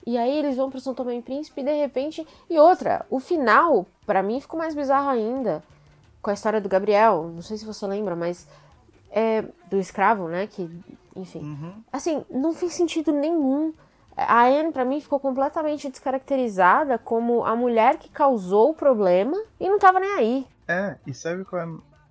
[0.06, 2.26] E aí eles vão pro São Tomé e Príncipe e de repente.
[2.48, 5.62] E outra, o final, para mim, ficou mais bizarro ainda
[6.24, 8.48] com a história do Gabriel, não sei se você lembra, mas
[9.10, 10.46] é do escravo, né?
[10.46, 10.68] Que,
[11.14, 11.40] enfim.
[11.40, 11.74] Uhum.
[11.92, 13.74] Assim, não fez sentido nenhum.
[14.16, 19.68] A Anne, pra mim, ficou completamente descaracterizada como a mulher que causou o problema e
[19.68, 20.46] não tava nem aí.
[20.66, 21.68] É, e sabe qual é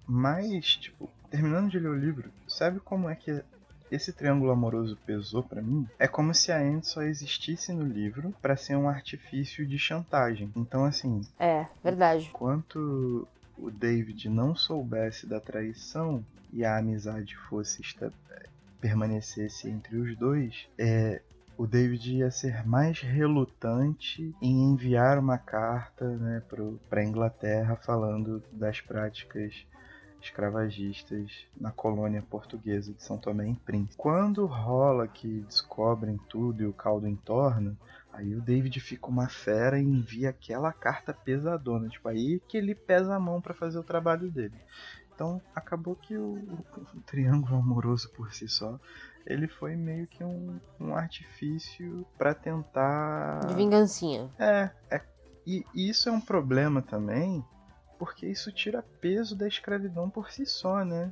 [0.07, 3.43] mais, tipo, terminando de ler o livro, sabe como é que
[3.89, 5.87] esse triângulo amoroso pesou para mim?
[5.97, 10.51] É como se a Anne só existisse no livro para ser um artifício de chantagem.
[10.55, 11.21] Então, assim.
[11.39, 12.29] É, verdade.
[12.29, 13.27] Enquanto
[13.63, 17.81] o David não soubesse da traição e a amizade fosse
[18.81, 21.21] permanecesse entre os dois, é,
[21.57, 26.43] o David ia ser mais relutante em enviar uma carta né,
[26.89, 29.65] para a Inglaterra falando das práticas
[30.21, 33.95] escravagistas na colônia portuguesa de São Tomé e Príncipe.
[33.97, 37.77] Quando rola que descobrem tudo e o caldo entorna,
[38.13, 41.89] Aí o David fica uma fera e envia aquela carta pesadona.
[41.89, 44.55] Tipo, aí que ele pesa a mão para fazer o trabalho dele.
[45.13, 46.33] Então acabou que o,
[46.95, 48.79] o, triângulo amoroso por si só,
[49.25, 53.39] ele foi meio que um, um artifício para tentar.
[53.47, 54.29] De vingancinha.
[54.37, 55.01] É, é.
[55.45, 57.43] E, e isso é um problema também,
[57.97, 61.11] porque isso tira peso da escravidão por si só, né?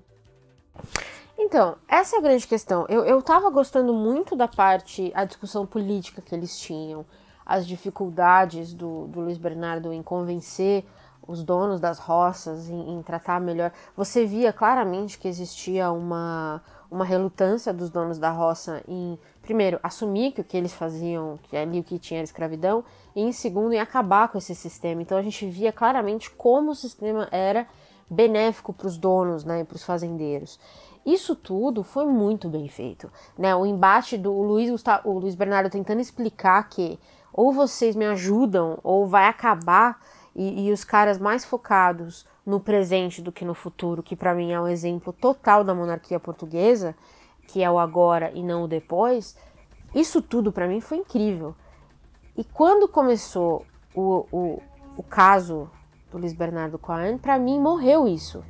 [1.37, 2.85] Então, essa é a grande questão.
[2.87, 7.05] Eu, eu tava gostando muito da parte, a discussão política que eles tinham,
[7.45, 10.85] as dificuldades do, do Luiz Bernardo em convencer
[11.27, 13.71] os donos das roças em, em, tratar melhor.
[13.95, 20.31] Você via claramente que existia uma, uma relutância dos donos da roça em, primeiro, assumir
[20.31, 22.83] que o que eles faziam, que ali o que tinha era escravidão,
[23.15, 25.01] e em segundo, em acabar com esse sistema.
[25.01, 27.67] Então a gente via claramente como o sistema era
[28.11, 30.59] benéfico para os donos né, para os fazendeiros.
[31.05, 33.09] Isso tudo foi muito bem feito.
[33.37, 33.55] Né?
[33.55, 36.99] O embate do Luiz, Gustavo, o Luiz Bernardo tentando explicar que
[37.33, 39.99] ou vocês me ajudam ou vai acabar
[40.35, 44.51] e, e os caras mais focados no presente do que no futuro, que para mim
[44.51, 46.93] é um exemplo total da monarquia portuguesa,
[47.47, 49.37] que é o agora e não o depois.
[49.95, 51.55] Isso tudo para mim foi incrível.
[52.37, 54.61] E quando começou o, o,
[54.97, 55.69] o caso
[56.11, 58.43] do Luiz Bernardo Anne, para mim morreu isso.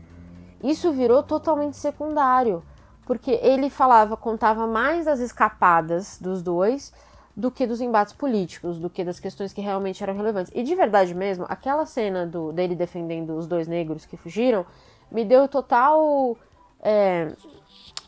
[0.64, 2.64] Isso virou totalmente secundário,
[3.06, 6.92] porque ele falava, contava mais das escapadas dos dois
[7.36, 10.52] do que dos embates políticos, do que das questões que realmente eram relevantes.
[10.54, 14.66] E de verdade mesmo, aquela cena do, dele defendendo os dois negros que fugiram
[15.10, 16.38] me deu total.
[16.82, 17.32] É,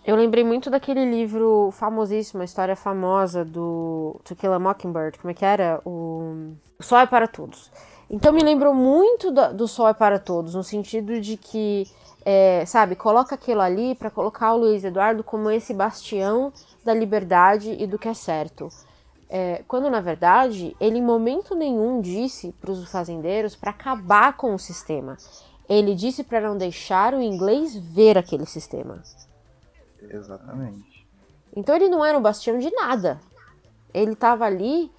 [0.06, 5.32] eu lembrei muito daquele livro famosíssimo, a história famosa do To Kill a Mockingbird, como
[5.32, 5.82] é que era?
[5.86, 7.72] O, Sol é para Todos.
[8.10, 11.88] Então me lembrou muito do, do Sol é para Todos, no sentido de que
[12.26, 17.76] é, sabe, coloca aquilo ali para colocar o Luiz Eduardo como esse bastião da liberdade
[17.78, 18.70] e do que é certo.
[19.30, 24.54] É, quando na verdade ele em momento nenhum disse para os fazendeiros para acabar com
[24.54, 25.18] o sistema.
[25.68, 29.02] Ele disse para não deixar o inglês ver aquele sistema.
[30.02, 31.08] Exatamente.
[31.56, 33.20] Então ele não era um bastião de nada.
[33.94, 34.92] Ele estava ali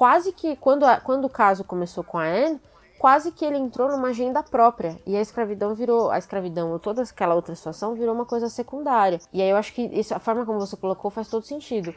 [0.00, 2.58] quase que quando, a, quando o caso começou com a Anne,
[2.98, 7.02] quase que ele entrou numa agenda própria e a escravidão virou a escravidão ou toda
[7.02, 9.18] aquela outra situação virou uma coisa secundária.
[9.30, 11.94] E aí eu acho que isso, a forma como você colocou faz todo sentido.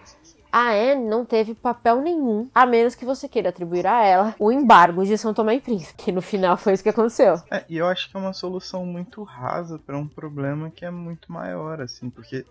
[0.51, 4.51] A Anne não teve papel nenhum, a menos que você queira atribuir a ela o
[4.51, 7.35] embargo de São Tomé e Príncipe, que no final foi isso que aconteceu.
[7.49, 10.91] É, e eu acho que é uma solução muito rasa para um problema que é
[10.91, 12.45] muito maior, assim, porque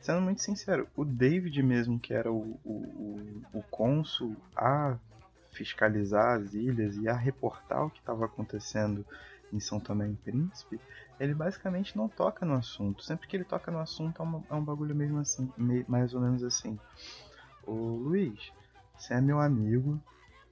[0.00, 4.96] sendo muito sincero, o David mesmo, que era o, o, o, o cônsul a
[5.52, 9.04] fiscalizar as ilhas e a reportar o que estava acontecendo
[9.52, 10.80] em São Tomé e Príncipe,
[11.18, 13.02] ele basicamente não toca no assunto.
[13.02, 15.50] Sempre que ele toca no assunto é, uma, é um bagulho mesmo assim,
[15.88, 16.78] mais ou menos assim.
[17.66, 18.52] Ô Luiz,
[18.96, 20.00] você é meu amigo,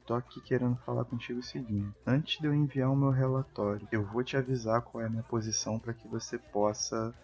[0.06, 1.94] tô aqui querendo falar contigo o seguinte.
[2.06, 5.22] Antes de eu enviar o meu relatório, eu vou te avisar qual é a minha
[5.22, 7.14] posição para que você possa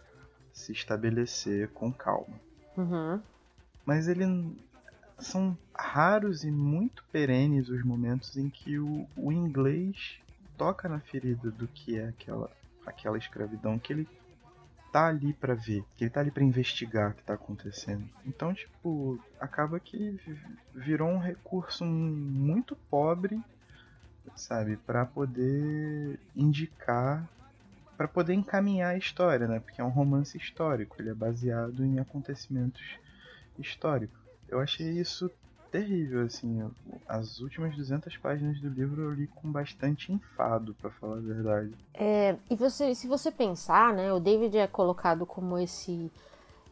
[0.53, 2.41] se estabelecer com calma.
[2.77, 3.21] Uhum.
[3.85, 4.25] Mas ele
[5.19, 10.19] são raros e muito perenes os momentos em que o, o inglês
[10.57, 12.51] toca na ferida do que é aquela,
[12.87, 14.09] aquela escravidão que ele
[14.93, 18.09] tá ali para ver, que ele tá ali para investigar o que tá acontecendo.
[18.27, 20.21] Então, tipo, acaba que
[20.75, 23.41] virou um recurso muito pobre,
[24.35, 27.29] sabe, para poder indicar,
[28.01, 29.61] para poder encaminhar a história, né?
[29.61, 32.81] Porque é um romance histórico, ele é baseado em acontecimentos
[33.59, 34.19] históricos.
[34.49, 35.31] Eu achei isso
[35.71, 36.67] terrível, assim.
[37.07, 41.75] As últimas 200 páginas do livro eu li com bastante enfado, para falar a verdade.
[41.93, 46.11] É, e você, se você pensar, né, o David é colocado como esse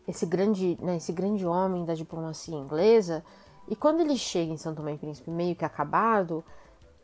[0.09, 3.23] esse grande, né, esse grande homem da diplomacia inglesa,
[3.69, 6.43] e quando ele chega em São Tomé e Príncipe meio que acabado,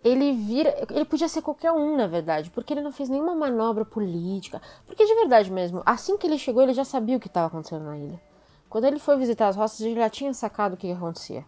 [0.05, 3.87] ele vira, ele podia ser qualquer um, na verdade, porque ele não fez nenhuma manobra
[3.87, 7.47] política, porque de verdade mesmo, assim que ele chegou, ele já sabia o que estava
[7.47, 8.21] acontecendo na ilha.
[8.69, 11.45] Quando ele foi visitar as roças, ele já tinha sacado o que acontecia.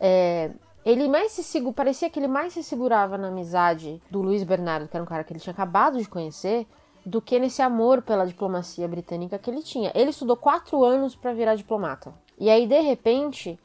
[0.00, 0.50] É,
[0.84, 4.88] ele mais se segura, parecia que ele mais se segurava na amizade do Luiz Bernardo,
[4.88, 6.66] que era um cara que ele tinha acabado de conhecer,
[7.06, 9.92] do que nesse amor pela diplomacia britânica que ele tinha.
[9.94, 12.12] Ele estudou quatro anos para virar diplomata.
[12.38, 13.58] E aí, de repente,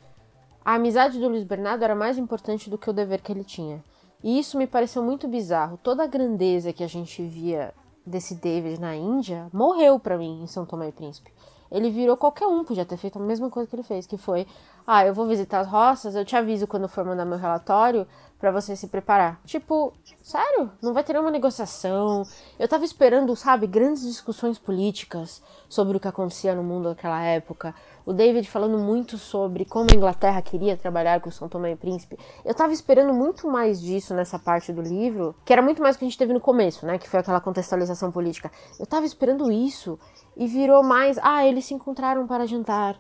[0.64, 3.84] a amizade do Luiz Bernardo era mais importante do que o dever que ele tinha.
[4.24, 5.80] E isso me pareceu muito bizarro.
[5.82, 7.74] Toda a grandeza que a gente via
[8.06, 11.32] desse David na Índia morreu para mim em São Tomé e Príncipe.
[11.72, 14.48] Ele virou qualquer um, podia ter feito a mesma coisa que ele fez, que foi:
[14.88, 18.08] ah, eu vou visitar as roças, eu te aviso quando for mandar meu relatório
[18.40, 19.40] para você se preparar.
[19.46, 20.72] Tipo, sério?
[20.82, 22.24] Não vai ter nenhuma negociação.
[22.58, 27.76] Eu tava esperando, sabe, grandes discussões políticas sobre o que acontecia no mundo naquela época.
[28.06, 32.18] O David falando muito sobre como a Inglaterra queria trabalhar com São Tomé e Príncipe.
[32.46, 36.00] Eu tava esperando muito mais disso nessa parte do livro, que era muito mais do
[36.00, 36.98] que a gente teve no começo, né?
[36.98, 38.50] Que foi aquela contextualização política.
[38.80, 40.00] Eu tava esperando isso
[40.36, 43.00] e virou mais, ah, eles se encontraram para jantar,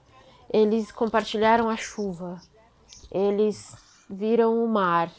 [0.51, 2.41] eles compartilharam a chuva,
[3.09, 3.75] eles
[4.09, 5.09] viram o mar,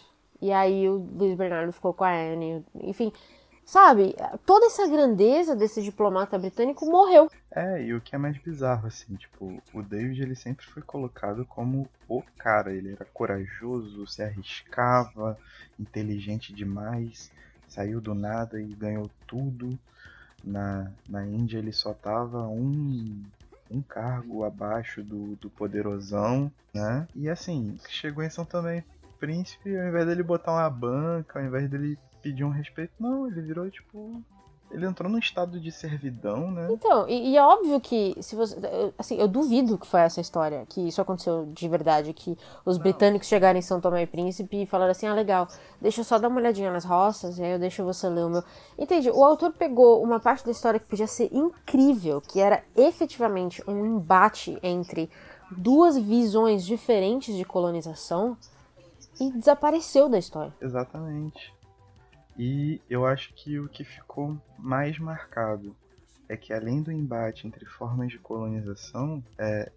[0.41, 3.13] e aí o Luiz Bernardo ficou com a Anne, enfim,
[3.65, 7.31] sabe, toda essa grandeza desse diplomata britânico morreu.
[7.51, 11.45] É, e o que é mais bizarro, assim, tipo, o David ele sempre foi colocado
[11.45, 15.39] como o cara, ele era corajoso, se arriscava,
[15.79, 17.31] inteligente demais,
[17.69, 19.79] saiu do nada e ganhou tudo
[20.45, 23.23] na, na Índia ele só tava um,
[23.71, 27.07] um cargo abaixo do, do poderosão, né?
[27.15, 28.85] E assim, chegou em São Tomé
[29.21, 33.43] Príncipe, ao invés dele botar uma banca, ao invés dele pedir um respeito, não, ele
[33.43, 34.23] virou tipo
[34.71, 36.69] ele entrou num estado de servidão, né?
[36.71, 38.57] Então, e, e, é óbvio que se você,
[38.97, 42.85] assim, eu duvido que foi essa história, que isso aconteceu de verdade, que os Não.
[42.85, 45.49] britânicos chegaram em São Tomé e Príncipe e falaram assim: "Ah, legal,
[45.81, 48.31] deixa eu só dar uma olhadinha nas roças e aí eu deixo você ler o
[48.31, 48.45] meu".
[48.79, 49.11] Entende?
[49.11, 53.85] O autor pegou uma parte da história que podia ser incrível, que era efetivamente um
[53.85, 55.11] embate entre
[55.51, 58.37] duas visões diferentes de colonização
[59.21, 60.53] e desapareceu da história.
[60.61, 61.55] Exatamente.
[62.39, 65.77] E eu acho que o que ficou mais marcado
[66.29, 69.71] é que além do embate entre formas de colonização, é,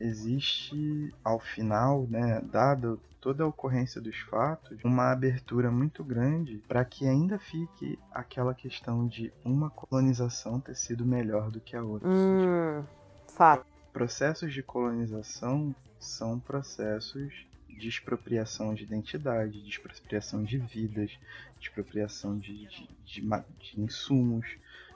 [0.00, 6.84] existe ao final, né, dada toda a ocorrência dos fatos, uma abertura muito grande para
[6.84, 12.08] que ainda fique aquela questão de uma colonização ter sido melhor do que a outra.
[12.08, 12.84] Hum,
[13.26, 13.66] fato.
[13.92, 21.10] Processos de colonização são processos de expropriação de identidade, de expropriação de vidas,
[21.58, 24.46] de expropriação de, de, de, de insumos,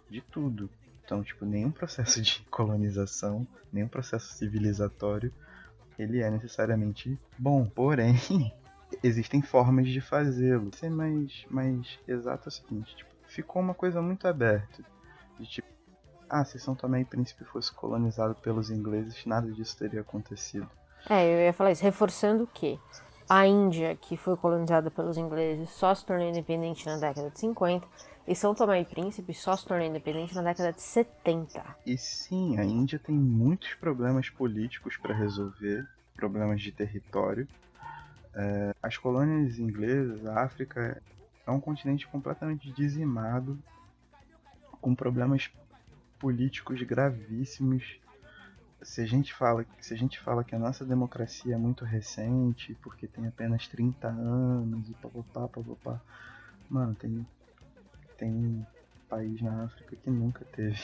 [0.09, 0.71] de tudo.
[1.05, 5.33] Então, tipo, nenhum processo de colonização, nenhum processo civilizatório,
[5.99, 7.67] ele é necessariamente bom.
[7.67, 8.15] Porém,
[9.03, 10.75] existem formas de fazê-lo.
[10.75, 14.83] Ser mais, mais exato é o seguinte, tipo, ficou uma coisa muito aberta.
[15.39, 15.69] De tipo,
[16.29, 20.69] ah, se São Tomé e Príncipe fosse colonizado pelos ingleses, nada disso teria acontecido.
[21.09, 22.79] É, eu ia falar isso, reforçando que
[23.29, 27.87] a Índia, que foi colonizada pelos ingleses, só se tornou independente na década de 50,
[28.27, 31.65] e São Tomé e Príncipe só se tornou independente na década de 70.
[31.87, 37.49] E sim, a Índia tem muitos problemas políticos para resolver, problemas de território.
[38.35, 41.03] É, as colônias inglesas, a África
[41.47, 43.59] é um continente completamente dizimado,
[44.81, 45.51] com problemas
[46.19, 47.99] políticos gravíssimos.
[48.83, 52.75] Se a gente fala, se a gente fala que a nossa democracia é muito recente,
[52.83, 56.01] porque tem apenas 30 anos e papapá, papapá.
[56.69, 57.27] Mano, tem
[58.17, 58.67] tem
[59.09, 60.79] país na África que nunca teve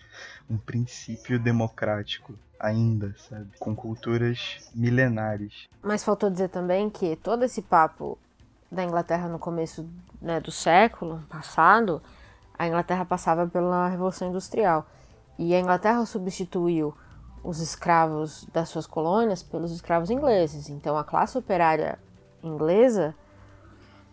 [0.48, 3.48] um princípio democrático ainda, sabe?
[3.58, 5.68] Com culturas milenares.
[5.82, 8.16] Mas faltou dizer também que todo esse papo
[8.70, 9.88] da Inglaterra no começo
[10.20, 12.00] né, do século passado,
[12.56, 14.86] a Inglaterra passava pela Revolução Industrial.
[15.38, 16.94] E a Inglaterra substituiu
[17.42, 20.68] os escravos das suas colônias pelos escravos ingleses.
[20.68, 21.98] Então a classe operária
[22.42, 23.14] inglesa,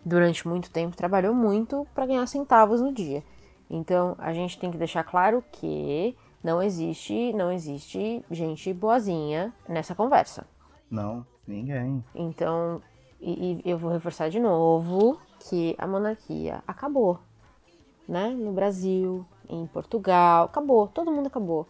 [0.04, 3.22] durante muito tempo, trabalhou muito para ganhar centavos no dia.
[3.68, 9.94] Então a gente tem que deixar claro que não existe, não existe gente boazinha nessa
[9.94, 10.46] conversa.
[10.90, 12.04] Não, ninguém.
[12.14, 12.82] Então,
[13.20, 17.18] e, e eu vou reforçar de novo que a monarquia acabou,
[18.08, 18.30] né?
[18.30, 21.68] No Brasil, em Portugal, acabou, todo mundo acabou.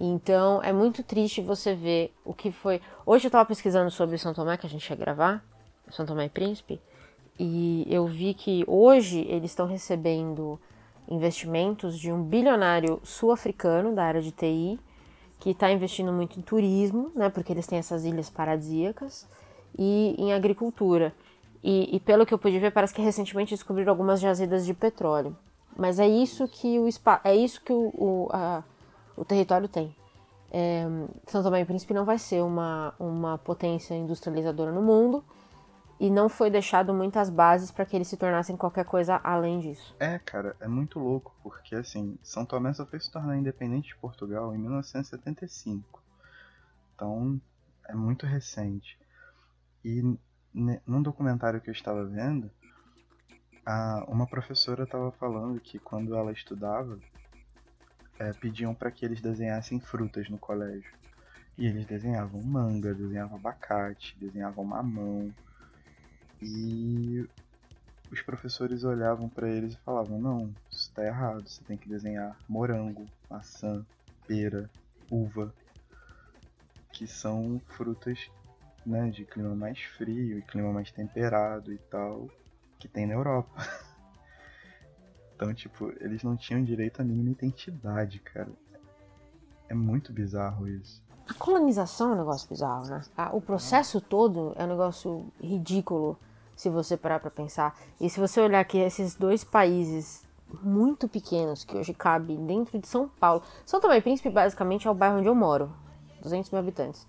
[0.00, 2.80] Então é muito triste você ver o que foi.
[3.04, 5.44] Hoje eu estava pesquisando sobre São Tomé, que a gente ia gravar,
[5.90, 6.80] São Tomé e Príncipe,
[7.38, 10.58] e eu vi que hoje eles estão recebendo
[11.08, 14.78] investimentos de um bilionário sul-africano da área de TI,
[15.40, 19.26] que está investindo muito em turismo, né, porque eles têm essas ilhas paradisíacas,
[19.76, 21.14] e em agricultura.
[21.62, 25.36] E, e, pelo que eu pude ver, parece que recentemente descobriram algumas jazidas de petróleo.
[25.76, 26.88] Mas é isso que o
[27.24, 28.62] é isso que o, o, a,
[29.18, 29.94] o território tem.
[30.50, 30.84] É,
[31.26, 35.24] São Tomé e Príncipe não vai ser uma, uma potência industrializadora no mundo,
[36.00, 39.94] e não foi deixado muitas bases para que eles se tornassem qualquer coisa além disso.
[39.98, 43.96] É, cara, é muito louco, porque assim, São Tomé só foi se tornar independente de
[43.96, 46.02] Portugal em 1975.
[46.94, 47.40] Então,
[47.88, 48.98] é muito recente.
[49.84, 50.02] E
[50.54, 52.50] num documentário que eu estava vendo,
[53.66, 56.98] a, uma professora estava falando que quando ela estudava,
[58.18, 60.90] é, pediam para que eles desenhassem frutas no colégio.
[61.56, 65.34] E eles desenhavam manga, desenhavam abacate, desenhavam mamão,
[66.40, 67.28] e
[68.10, 72.38] os professores olhavam para eles e falavam: Não, isso está errado, você tem que desenhar
[72.48, 73.84] morango, maçã,
[74.26, 74.70] pera,
[75.10, 75.52] uva,
[76.92, 78.30] que são frutas
[78.86, 82.28] né, de clima mais frio e clima mais temperado e tal,
[82.78, 83.52] que tem na Europa.
[85.38, 88.48] então, tipo, eles não tinham direito a mínima identidade, cara.
[89.68, 91.00] É muito bizarro isso.
[91.28, 93.00] A colonização é um negócio bizarro, né?
[93.32, 96.18] O processo todo é um negócio ridículo
[96.56, 97.78] se você parar para pensar.
[98.00, 100.26] E se você olhar que esses dois países
[100.60, 104.90] muito pequenos que hoje cabem dentro de São Paulo, São Tomé e Príncipe basicamente é
[104.90, 105.70] o bairro onde eu moro,
[106.20, 107.06] 200 mil habitantes.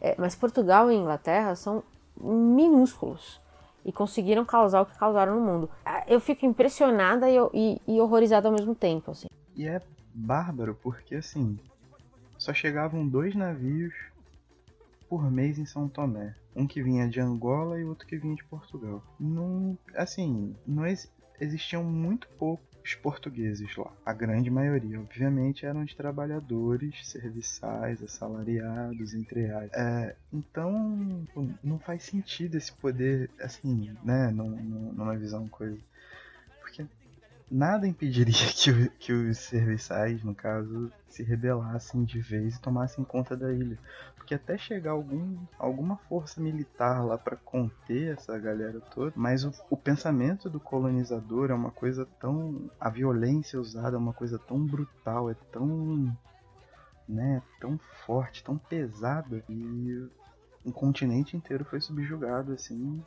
[0.00, 1.84] É, mas Portugal e Inglaterra são
[2.20, 3.40] minúsculos
[3.84, 5.70] e conseguiram causar o que causaram no mundo.
[5.84, 9.28] Ah, eu fico impressionada e, e, e horrorizada ao mesmo tempo, assim.
[9.56, 9.80] E é
[10.14, 11.58] bárbaro porque assim
[12.40, 13.94] só chegavam dois navios
[15.08, 16.34] por mês em São Tomé.
[16.56, 19.02] Um que vinha de Angola e outro que vinha de Portugal.
[19.18, 22.28] Não, assim, não ex existiam muito
[22.80, 23.92] poucos portugueses lá.
[24.04, 29.72] A grande maioria, obviamente, eram de trabalhadores, serviçais, assalariados, entre aspas.
[29.72, 31.26] É, então,
[31.62, 35.78] não faz sentido esse poder, assim, né, numa visão coisa.
[37.50, 43.36] Nada impediria que, que os serviçais, no caso, se rebelassem de vez e tomassem conta
[43.36, 43.76] da ilha.
[44.14, 49.52] Porque até chegar algum, alguma força militar lá para conter essa galera toda, mas o,
[49.68, 52.70] o pensamento do colonizador é uma coisa tão.
[52.78, 56.16] A violência usada é uma coisa tão brutal, é tão.
[57.08, 57.76] né, tão
[58.06, 59.42] forte, tão pesada.
[59.48, 60.08] E
[60.64, 63.02] um continente inteiro foi subjugado assim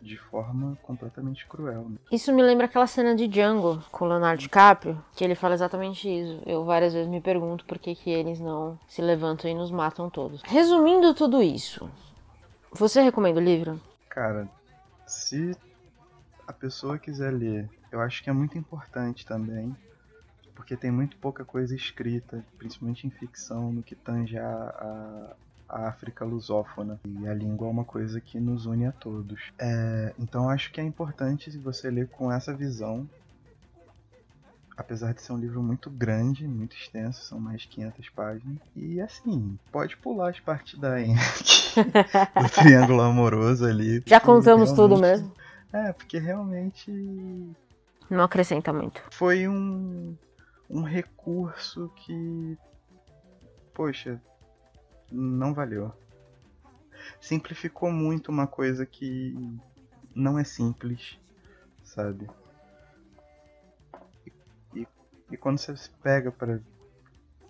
[0.00, 1.88] de forma completamente cruel.
[1.88, 1.96] Né?
[2.10, 6.08] Isso me lembra aquela cena de Django com o Leonardo DiCaprio, que ele fala exatamente
[6.08, 6.42] isso.
[6.46, 10.08] Eu várias vezes me pergunto por que, que eles não se levantam e nos matam
[10.08, 10.42] todos.
[10.44, 11.90] Resumindo tudo isso,
[12.72, 13.80] você recomenda o livro?
[14.08, 14.48] Cara,
[15.06, 15.56] se
[16.46, 19.76] a pessoa quiser ler, eu acho que é muito importante também,
[20.54, 25.36] porque tem muito pouca coisa escrita, principalmente em ficção, no que tange a, a
[25.68, 26.98] a África lusófona.
[27.04, 29.52] E a língua é uma coisa que nos une a todos.
[29.58, 33.08] É, então acho que é importante você ler com essa visão.
[34.76, 38.58] apesar de ser um livro muito grande, muito extenso, são mais de 500 páginas.
[38.76, 40.94] E assim, pode pular as partes da
[42.40, 44.02] do triângulo amoroso ali.
[44.06, 45.32] Já contamos tudo mesmo.
[45.72, 46.90] É, porque realmente.
[48.08, 49.02] Não acrescenta muito.
[49.10, 50.16] Foi um,
[50.70, 52.56] um recurso que.
[53.74, 54.20] Poxa,
[55.10, 55.92] não valeu.
[57.20, 59.34] Simplificou muito uma coisa que
[60.14, 61.18] não é simples,
[61.82, 62.28] sabe?
[64.74, 64.86] E,
[65.30, 66.60] e quando você se pega para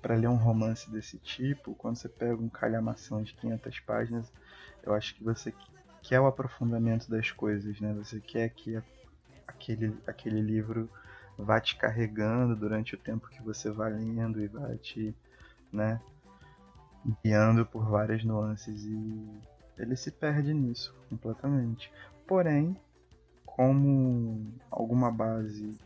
[0.00, 4.32] para ler um romance desse tipo, quando você pega um calhamação de 500 páginas,
[4.82, 5.52] eu acho que você
[6.02, 7.92] quer o aprofundamento das coisas, né?
[7.94, 8.80] Você quer que
[9.46, 10.88] aquele, aquele livro
[11.36, 15.14] vá te carregando durante o tempo que você vai lendo e vai te,
[15.72, 16.00] né,
[17.22, 19.28] guiando por várias nuances e
[19.78, 21.90] ele se perde nisso completamente.
[22.26, 22.76] Porém,
[23.44, 25.78] como alguma base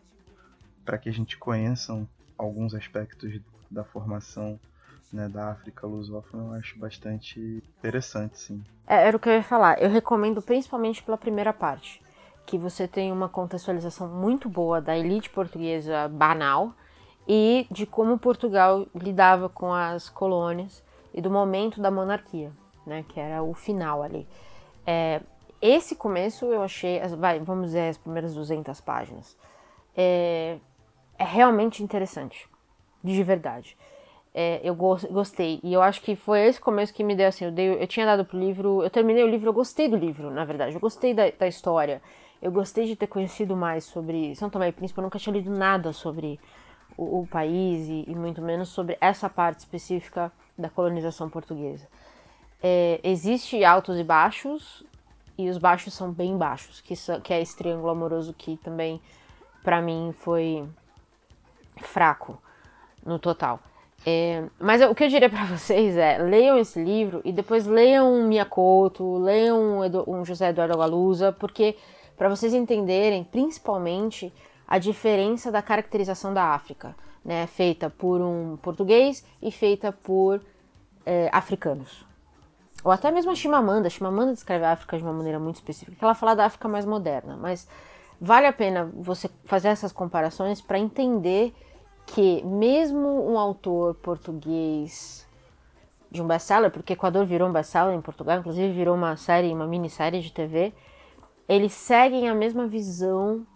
[0.85, 2.07] para que a gente conheça
[2.37, 3.41] alguns aspectos
[3.71, 4.59] da formação
[5.13, 7.39] né, da África lusófona, eu acho bastante
[7.79, 8.65] interessante, sim.
[8.87, 9.81] É, era o que eu ia falar.
[9.81, 12.03] Eu recomendo principalmente pela primeira parte,
[12.47, 16.75] que você tem uma contextualização muito boa da elite portuguesa banal
[17.29, 20.83] e de como Portugal lidava com as colônias
[21.15, 22.53] e do momento da monarquia,
[22.87, 24.27] né, que era o final ali.
[24.87, 25.21] É,
[25.61, 29.37] esse começo eu achei, vai, vamos dizer, as primeiras 200 páginas,
[29.97, 30.59] é,
[31.19, 32.49] é realmente interessante,
[33.03, 33.77] de verdade.
[34.35, 37.53] É, eu gostei, e eu acho que foi esse começo que me deu assim, eu,
[37.53, 40.45] dei, eu tinha dado pro livro, eu terminei o livro, eu gostei do livro, na
[40.45, 42.01] verdade, eu gostei da, da história,
[42.41, 45.51] eu gostei de ter conhecido mais sobre São Tomé e Príncipe, eu nunca tinha lido
[45.51, 46.41] nada sobre
[46.97, 51.87] o, o país e, e muito menos sobre essa parte específica da colonização portuguesa.
[52.63, 54.85] É, existe altos e baixos,
[55.37, 59.01] e os baixos são bem baixos, que, que é esse triângulo amoroso que também,
[59.63, 60.69] para mim, foi
[61.81, 62.41] fraco
[63.05, 63.59] no total.
[64.05, 68.13] É, mas o que eu diria para vocês é, leiam esse livro e depois leiam
[68.13, 71.77] um Miyakoto, leiam um, um José Eduardo Galusa, porque
[72.17, 74.33] para vocês entenderem, principalmente,
[74.67, 76.95] a diferença da caracterização da África,
[77.25, 80.41] né, feita por um português e feita por
[81.07, 82.05] é, africanos.
[82.85, 83.87] Ou até mesmo a Chimamanda.
[83.87, 86.05] A Chimamanda descreve a África de uma maneira muito específica.
[86.05, 87.68] Ela fala da África mais moderna, mas
[88.20, 91.55] vale a pena você fazer essas comparações para entender
[92.07, 95.27] que mesmo um autor português
[96.11, 99.66] de um best-seller, porque Equador virou um best-seller em Portugal, inclusive virou uma série, uma
[99.66, 100.75] minissérie de TV,
[101.49, 103.47] eles seguem a mesma visão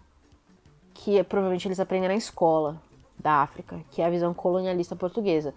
[0.94, 2.80] que provavelmente eles aprendem na escola
[3.26, 5.52] da África, que é a visão colonialista portuguesa.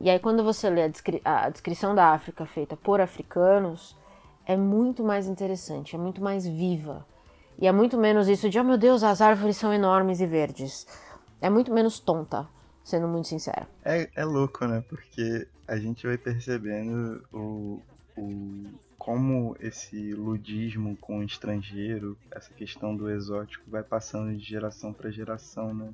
[0.00, 3.94] E aí, quando você lê a, descri a descrição da África feita por africanos,
[4.46, 7.06] é muito mais interessante, é muito mais viva.
[7.58, 10.86] E é muito menos isso de, oh meu Deus, as árvores são enormes e verdes.
[11.38, 12.48] É muito menos tonta,
[12.82, 13.68] sendo muito sincera.
[13.84, 14.82] É, é louco, né?
[14.88, 17.78] Porque a gente vai percebendo o,
[18.16, 18.64] o,
[18.96, 25.10] como esse ludismo com o estrangeiro, essa questão do exótico, vai passando de geração para
[25.10, 25.92] geração, né?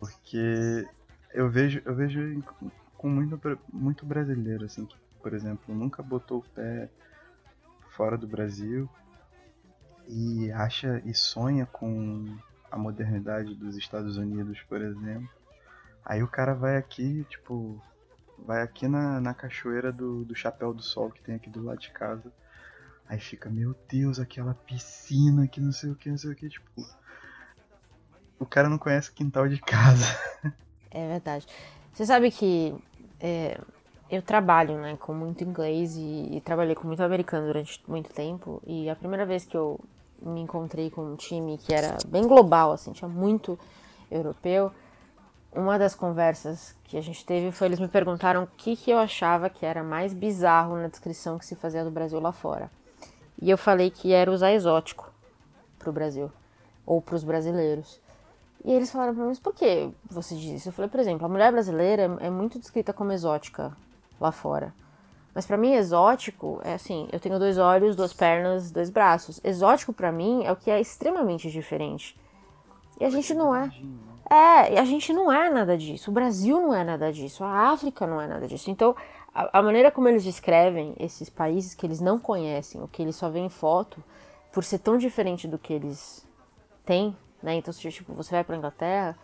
[0.00, 0.88] Porque
[1.32, 2.42] eu vejo, eu vejo
[2.96, 3.40] com muito,
[3.72, 6.88] muito brasileiro, assim, que, por exemplo, nunca botou o pé
[7.90, 8.88] fora do Brasil
[10.08, 12.36] e acha e sonha com
[12.70, 15.28] a modernidade dos Estados Unidos, por exemplo.
[16.04, 17.80] Aí o cara vai aqui, tipo,
[18.38, 21.78] vai aqui na, na cachoeira do, do Chapéu do Sol que tem aqui do lado
[21.78, 22.32] de casa.
[23.08, 26.48] Aí fica, meu Deus, aquela piscina que não sei o que, não sei o que,
[26.48, 26.70] tipo.
[28.40, 30.06] O cara não conhece o quintal de casa.
[30.92, 31.46] É verdade.
[31.92, 32.74] Você sabe que
[33.20, 33.60] é,
[34.10, 38.60] eu trabalho né, com muito inglês e, e, trabalhei com muito americano durante muito tempo.
[38.66, 39.78] E a primeira vez que eu
[40.20, 43.56] me encontrei com um time que era bem global, assim, tinha muito
[44.10, 44.72] europeu.
[45.52, 48.98] Uma das conversas que a gente teve foi eles me perguntaram o que, que eu
[48.98, 52.68] achava que era mais bizarro na descrição que se fazia do Brasil lá fora.
[53.40, 55.08] E eu falei que era usar exótico
[55.78, 56.30] pro Brasil,
[56.84, 58.00] ou pros brasileiros.
[58.64, 60.68] E eles falaram pra mim, mas por que você diz isso?
[60.68, 63.74] Eu falei, por exemplo, a mulher brasileira é muito descrita como exótica
[64.20, 64.74] lá fora.
[65.34, 69.40] Mas para mim, exótico é assim: eu tenho dois olhos, duas pernas, dois braços.
[69.42, 72.18] Exótico para mim é o que é extremamente diferente.
[73.00, 73.70] E a gente não é.
[74.28, 76.10] É, e a gente não é nada disso.
[76.10, 77.42] O Brasil não é nada disso.
[77.42, 78.70] A África não é nada disso.
[78.70, 78.94] Então,
[79.34, 83.16] a, a maneira como eles descrevem esses países que eles não conhecem, o que eles
[83.16, 84.02] só veem em foto,
[84.52, 86.26] por ser tão diferente do que eles
[86.84, 87.54] têm né?
[87.54, 89.16] Então, se tipo, você vai pra Inglaterra,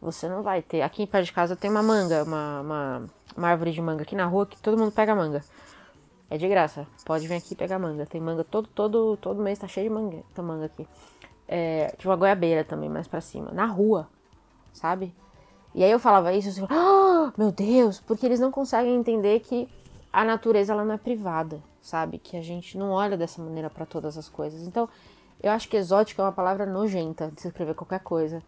[0.00, 0.82] você não vai ter.
[0.82, 3.02] Aqui perto de casa tem uma manga, uma, uma,
[3.36, 5.44] uma árvore de manga aqui na rua que todo mundo pega manga.
[6.30, 6.86] É de graça.
[7.04, 8.06] Pode vir aqui pegar manga.
[8.06, 10.86] Tem manga todo, todo, todo mês, tá cheio de manga, tá manga aqui.
[11.46, 13.50] É, tipo uma goiabeira também, mais pra cima.
[13.52, 14.08] Na rua.
[14.72, 15.14] sabe?
[15.74, 19.68] E aí eu falava isso, assim, oh, meu Deus, porque eles não conseguem entender que
[20.12, 22.18] a natureza ela não é privada, sabe?
[22.18, 24.62] Que a gente não olha dessa maneira para todas as coisas.
[24.66, 24.88] Então,
[25.42, 28.42] eu acho que exótico é uma palavra nojenta de se escrever qualquer coisa.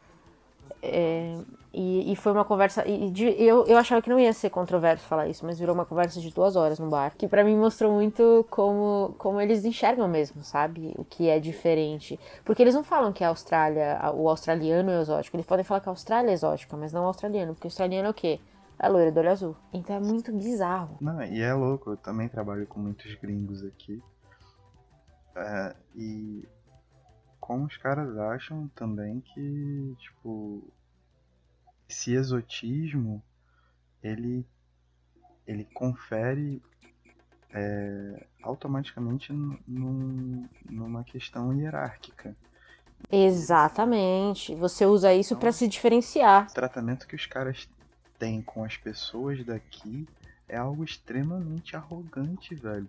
[0.86, 1.38] É,
[1.72, 2.86] e, e, foi uma conversa.
[2.86, 5.86] E de, eu, eu achava que não ia ser controverso falar isso, mas virou uma
[5.86, 7.14] conversa de duas horas no bar.
[7.16, 10.94] Que para mim mostrou muito como, como eles enxergam mesmo, sabe?
[10.96, 12.20] O que é diferente.
[12.44, 15.36] Porque eles não falam que a Austrália, o australiano é exótico.
[15.36, 17.54] Eles podem falar que a Austrália é exótica, mas não o australiano.
[17.54, 18.38] Porque o australiano é o quê?
[18.78, 19.56] É loira do olho azul.
[19.72, 20.98] Então é muito bizarro.
[21.00, 21.90] Não, e é louco.
[21.90, 24.02] Eu também trabalho com muitos gringos aqui.
[25.36, 26.46] É, e
[27.44, 30.64] como os caras acham também que, tipo,
[31.86, 33.22] esse exotismo
[34.02, 34.46] ele,
[35.46, 36.62] ele confere
[37.52, 42.34] é, automaticamente num, numa questão hierárquica.
[43.12, 44.54] Exatamente.
[44.54, 46.46] Você usa isso então, para se diferenciar.
[46.50, 47.68] O tratamento que os caras
[48.18, 50.08] têm com as pessoas daqui
[50.48, 52.88] é algo extremamente arrogante, velho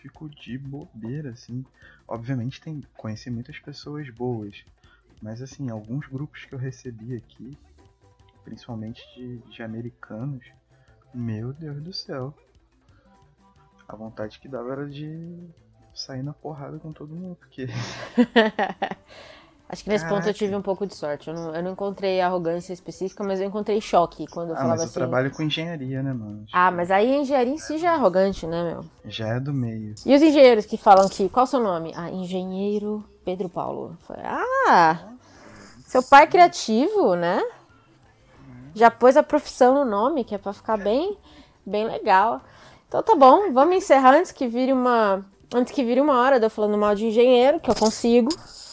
[0.00, 1.64] fico de bobeira, assim.
[2.06, 4.64] Obviamente tem conheci muitas pessoas boas,
[5.22, 7.56] mas assim, alguns grupos que eu recebi aqui,
[8.44, 10.44] principalmente de, de americanos,
[11.12, 12.34] meu Deus do céu.
[13.86, 15.48] A vontade que dava era de
[15.92, 17.66] sair na porrada com todo mundo, porque
[19.72, 20.20] Acho que nesse Caraca.
[20.20, 21.28] ponto eu tive um pouco de sorte.
[21.28, 24.72] Eu não, eu não encontrei arrogância específica, mas eu encontrei choque quando eu ah, falava
[24.72, 24.94] mas eu assim.
[24.94, 26.44] trabalho com engenharia, né, mano?
[26.52, 28.84] Ah, mas aí a engenharia em si já é arrogante, né, meu?
[29.04, 29.94] Já é do meio.
[30.04, 31.28] E os engenheiros que falam que.
[31.28, 31.92] Qual o seu nome?
[31.94, 33.96] Ah, engenheiro Pedro Paulo.
[34.00, 34.98] Falei, ah!
[35.86, 37.40] Seu pai é criativo, né?
[38.74, 41.16] Já pôs a profissão no nome, que é pra ficar bem,
[41.64, 42.40] bem legal.
[42.88, 45.24] Então tá bom, vamos encerrar antes que vire uma.
[45.54, 48.30] Antes que vire uma hora de eu falando mal de engenheiro, que eu consigo,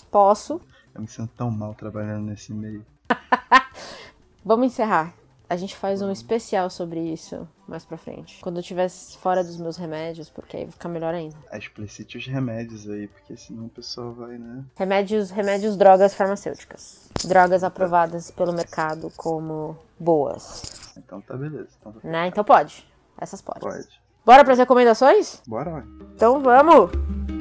[0.10, 0.60] posso.
[0.98, 2.84] Eu me sinto tão mal trabalhando nesse meio.
[4.43, 5.14] Vamos encerrar.
[5.48, 8.39] A gente faz um especial sobre isso mais pra frente.
[8.41, 11.38] Quando eu estiver fora dos meus remédios, porque aí vai ficar melhor ainda.
[11.52, 14.66] É, explicite os remédios aí, porque senão o pessoal vai, né?
[14.76, 17.10] Remédios, remédios, drogas farmacêuticas.
[17.24, 20.93] Drogas aprovadas pelo mercado como boas.
[20.98, 21.70] Então tá beleza.
[21.80, 22.28] Então, tá né?
[22.28, 22.86] então pode.
[23.18, 23.60] Essas pode.
[23.60, 24.02] Pode.
[24.26, 25.41] Bora pras recomendações?
[25.48, 25.86] Bora.
[26.16, 27.37] Então vamos!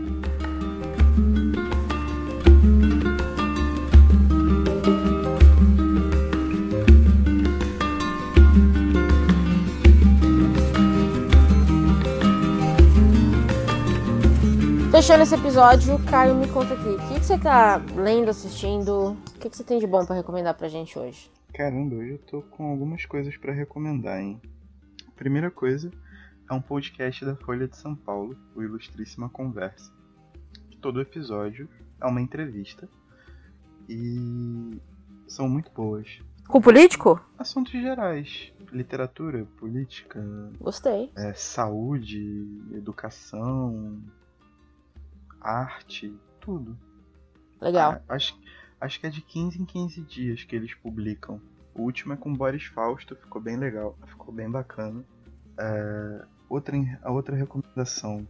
[14.96, 16.88] Fechando esse episódio, Caio, me conta aqui.
[16.88, 19.10] O que, que você tá lendo, assistindo?
[19.10, 21.30] O que, que você tem de bom para recomendar pra gente hoje?
[21.52, 24.40] Caramba, hoje eu tô com algumas coisas para recomendar, hein?
[25.14, 25.90] Primeira coisa
[26.50, 29.92] é um podcast da Folha de São Paulo, o Ilustríssima Conversa.
[30.80, 31.68] Todo episódio
[32.00, 32.88] é uma entrevista
[33.90, 34.80] e
[35.28, 36.20] são muito boas.
[36.48, 37.22] Com político?
[37.36, 38.50] Assuntos gerais.
[38.72, 40.24] Literatura, política.
[40.58, 41.12] Gostei.
[41.14, 44.00] É, saúde, educação,
[45.40, 46.76] arte, tudo.
[47.60, 48.00] Legal.
[48.08, 48.38] Ah, acho,
[48.80, 51.40] acho que é de 15 em 15 dias que eles publicam.
[51.74, 55.04] O último é com Boris Fausto, ficou bem legal, ficou bem bacana.
[55.58, 58.26] É, outra, a outra recomendação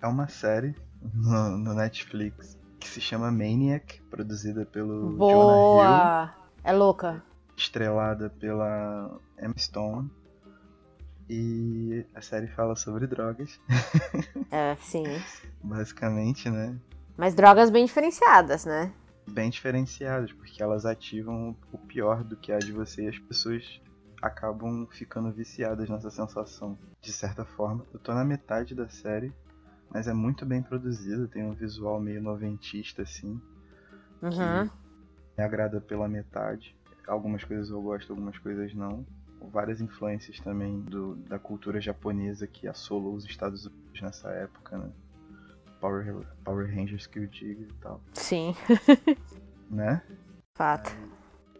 [0.00, 0.74] é uma série
[1.14, 5.32] no, no, Netflix que se chama Maniac, produzida pelo Boa.
[5.32, 6.46] Jonah Hill.
[6.64, 7.22] É louca.
[7.56, 10.10] Estrelada pela Emma Stone.
[11.28, 13.60] E a série fala sobre drogas.
[14.48, 15.04] É, sim.
[15.60, 16.78] Basicamente, né?
[17.16, 18.92] Mas drogas bem diferenciadas, né?
[19.28, 23.80] Bem diferenciadas, porque elas ativam o pior do que há de você e as pessoas
[24.22, 26.78] acabam ficando viciadas nessa sensação.
[27.02, 29.32] De certa forma, eu tô na metade da série,
[29.90, 33.40] mas é muito bem produzida, tem um visual meio noventista assim.
[34.22, 34.70] Uhum.
[35.36, 36.74] me agrada pela metade.
[37.06, 39.04] Algumas coisas eu gosto, algumas coisas não
[39.40, 44.90] várias influências também do, da cultura japonesa que assolou os Estados Unidos nessa época, né?
[45.80, 48.00] Power, Power Rangers que eu digo e tal.
[48.14, 48.54] Sim.
[49.70, 50.02] né?
[50.54, 50.90] Fato.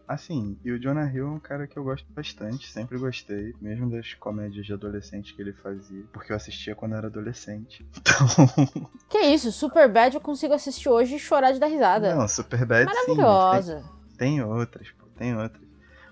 [0.09, 3.91] Assim, e o Jonah Hill é um cara que eu gosto bastante, sempre gostei, mesmo
[3.91, 7.85] das comédias de adolescente que ele fazia, porque eu assistia quando era adolescente.
[7.99, 8.91] Então.
[9.09, 12.15] Que isso, Super Bad eu consigo assistir hoje e chorar de dar risada.
[12.15, 13.81] Não, Super Bad Maravilhosa.
[13.81, 14.17] sim.
[14.17, 15.67] Tem, tem outras, pô, tem outras.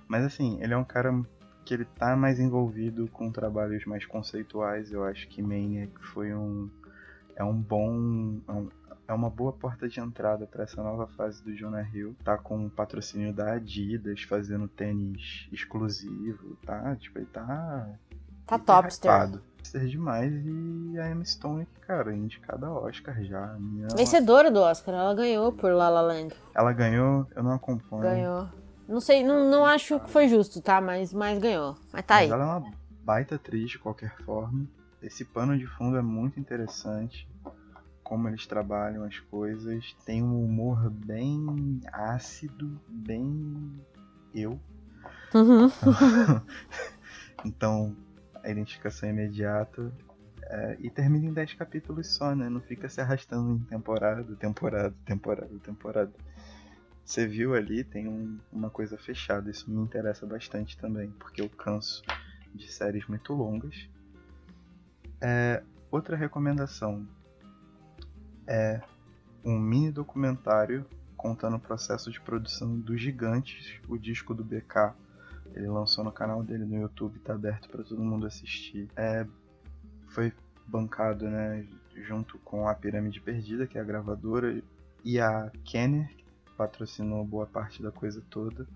[0.08, 1.12] Mas assim, ele é um cara
[1.64, 4.92] que ele tá mais envolvido com trabalhos mais conceituais.
[4.92, 6.68] Eu acho que Maniac foi um
[7.36, 11.54] é um bom é, é uma boa porta de entrada para essa nova fase do
[11.54, 12.14] Jonah Hill.
[12.22, 16.94] Tá com o patrocínio da Adidas, fazendo tênis exclusivo, tá?
[16.96, 17.88] Tipo, ele tá
[18.46, 19.10] tá topster.
[19.30, 23.54] Topster demais e a Emma Stone, cara, indicada ao Oscar já.
[23.58, 23.88] Minha...
[23.96, 26.34] Vencedora do Oscar, ela ganhou por La La Land.
[26.54, 28.02] Ela ganhou, eu não acompanho.
[28.02, 28.48] Ganhou.
[28.88, 30.80] Não sei, não, não acho que foi justo, tá?
[30.80, 31.76] Mas, mas ganhou.
[31.92, 32.30] Mas tá Mas aí.
[32.30, 32.72] ela é uma
[33.02, 34.66] baita atriz de qualquer forma.
[35.02, 37.28] Esse pano de fundo é muito interessante.
[38.02, 39.94] Como eles trabalham as coisas.
[40.04, 43.72] Tem um humor bem ácido, bem
[44.34, 44.60] eu.
[45.34, 45.70] Uhum.
[47.44, 47.94] Então,
[48.42, 49.92] a identificação imediata.
[50.44, 52.48] é, e termina em 10 capítulos só, né?
[52.48, 56.12] Não fica se arrastando em temporada, temporada, temporada, temporada.
[57.04, 59.50] Você viu ali, tem um- uma coisa fechada.
[59.50, 62.02] Isso me interessa bastante também, porque eu canso
[62.54, 63.88] de séries muito longas.
[65.20, 67.06] É, outra recomendação
[68.46, 68.80] é
[69.44, 70.86] um mini documentário
[71.16, 74.94] contando o processo de produção dos Gigantes, o disco do BK.
[75.54, 78.88] Ele lançou no canal dele no YouTube, tá aberto para todo mundo assistir.
[78.96, 79.26] É,
[80.08, 80.32] foi
[80.66, 84.62] bancado, né, junto com a Pirâmide Perdida, que é a gravadora,
[85.04, 86.10] e a Kenner,
[86.56, 88.66] patrocinou boa parte da coisa toda.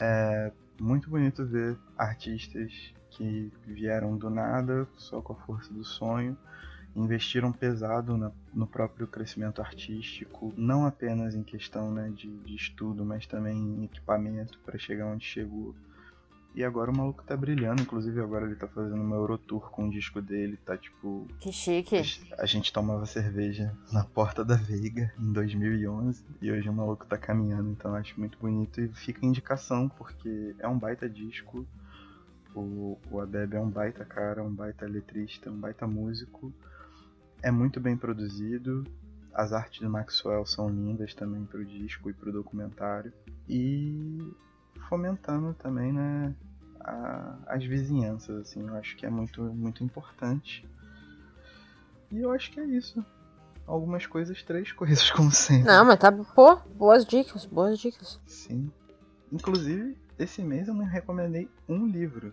[0.00, 2.72] É muito bonito ver artistas
[3.10, 6.36] que vieram do nada, só com a força do sonho,
[6.96, 13.04] investiram pesado na- no próprio crescimento artístico, não apenas em questão né, de, de estudo,
[13.04, 15.74] mas também em equipamento para chegar onde chegou.
[16.54, 19.90] E agora o maluco tá brilhando, inclusive agora ele tá fazendo uma Eurotour com o
[19.90, 21.26] disco dele, tá tipo.
[21.40, 22.00] Que chique.
[22.38, 27.18] A gente tomava cerveja na porta da Veiga em 2011 e hoje o maluco tá
[27.18, 31.66] caminhando, então eu acho muito bonito e fica indicação porque é um baita disco.
[32.54, 36.52] O, o Abebe é um baita cara, um baita letrista, um baita músico.
[37.42, 38.84] É muito bem produzido.
[39.34, 43.12] As artes do Maxwell são lindas também pro disco e pro documentário.
[43.48, 44.32] E
[44.88, 46.34] fomentando também, né,
[46.80, 50.68] a- as vizinhanças, assim, eu acho que é muito, muito importante.
[52.10, 53.04] E eu acho que é isso.
[53.66, 55.64] Algumas coisas, três coisas, como sempre.
[55.66, 56.12] Não, mas tá.
[56.12, 58.20] Pô, boas dicas, boas dicas.
[58.26, 58.70] Sim.
[59.32, 62.30] Inclusive, esse mês eu não recomendei um livro.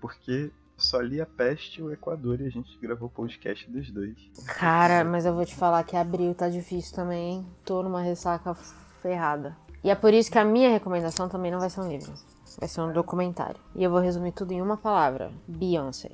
[0.00, 4.14] Porque só li A Peste e o Equador e a gente gravou podcast dos dois.
[4.46, 7.46] Cara, mas eu vou te falar que abril tá difícil também, hein?
[7.64, 9.56] Tô numa ressaca ferrada.
[9.84, 12.12] E é por isso que a minha recomendação também não vai ser um livro.
[12.58, 13.60] Vai ser um documentário.
[13.74, 16.10] E eu vou resumir tudo em uma palavra: Beyoncé.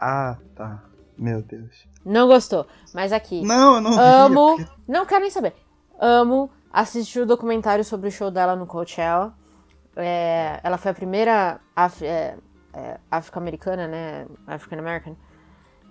[0.00, 0.82] Ah, tá.
[1.18, 1.86] Meu Deus.
[2.04, 3.42] Não gostou, mas aqui.
[3.42, 3.98] Não, eu não.
[4.00, 4.56] Amo.
[4.56, 5.54] porque- Não quero nem saber.
[6.00, 9.34] Amo assistir o documentário sobre o show dela no Coachella.
[9.94, 12.36] É, ela foi a primeira af- é,
[12.72, 14.26] é, afro-americana, né?
[14.46, 15.16] African American,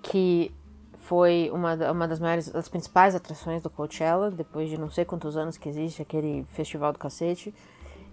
[0.02, 0.54] que
[1.02, 5.36] foi uma, uma das maiores, das principais atrações do Coachella, depois de não sei quantos
[5.36, 7.54] anos que existe aquele festival do cacete.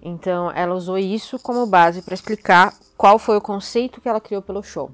[0.02, 4.42] Então, ela usou isso como base para explicar qual foi o conceito que ela criou
[4.42, 4.90] pelo show.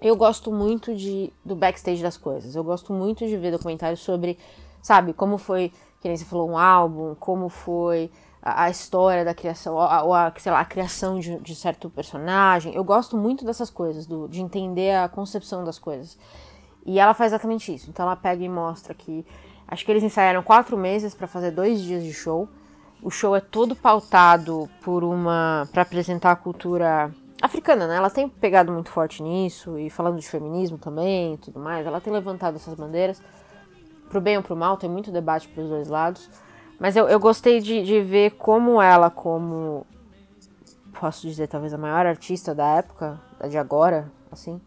[0.00, 2.54] Eu gosto muito de, do backstage das coisas.
[2.54, 4.38] Eu gosto muito de ver documentários sobre,
[4.82, 8.10] sabe, como foi, que nem você falou, um álbum, como foi
[8.42, 11.54] a, a história da criação, ou a, ou a, sei lá, a criação de, de
[11.54, 12.74] certo personagem.
[12.74, 16.16] Eu gosto muito dessas coisas, do, de entender a concepção das coisas.
[16.84, 17.90] E ela faz exatamente isso.
[17.90, 19.24] Então ela pega e mostra que.
[19.66, 22.48] Acho que eles ensaiaram quatro meses para fazer dois dias de show.
[23.02, 25.68] O show é todo pautado por uma.
[25.72, 27.96] para apresentar a cultura africana, né?
[27.96, 31.86] Ela tem pegado muito forte nisso e falando de feminismo também e tudo mais.
[31.86, 33.22] Ela tem levantado essas bandeiras.
[34.08, 36.28] Pro bem ou pro mal, tem muito debate pros dois lados.
[36.78, 39.86] Mas eu, eu gostei de, de ver como ela, como.
[40.98, 44.60] Posso dizer, talvez a maior artista da época, de agora, assim,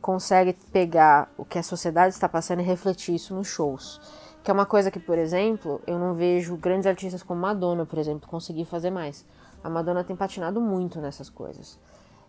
[0.00, 4.00] consegue pegar o que a sociedade está passando e refletir isso nos shows.
[4.42, 7.98] Que é uma coisa que, por exemplo, eu não vejo grandes artistas como Madonna, por
[7.98, 9.24] exemplo, conseguir fazer mais.
[9.62, 11.78] A Madonna tem patinado muito nessas coisas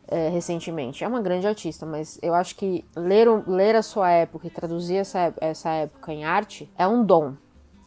[0.08, 1.04] é, recentemente.
[1.04, 4.98] É uma grande artista, mas eu acho que ler, ler a sua época e traduzir
[4.98, 7.34] essa, essa época em arte é um dom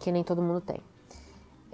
[0.01, 0.81] que nem todo mundo tem.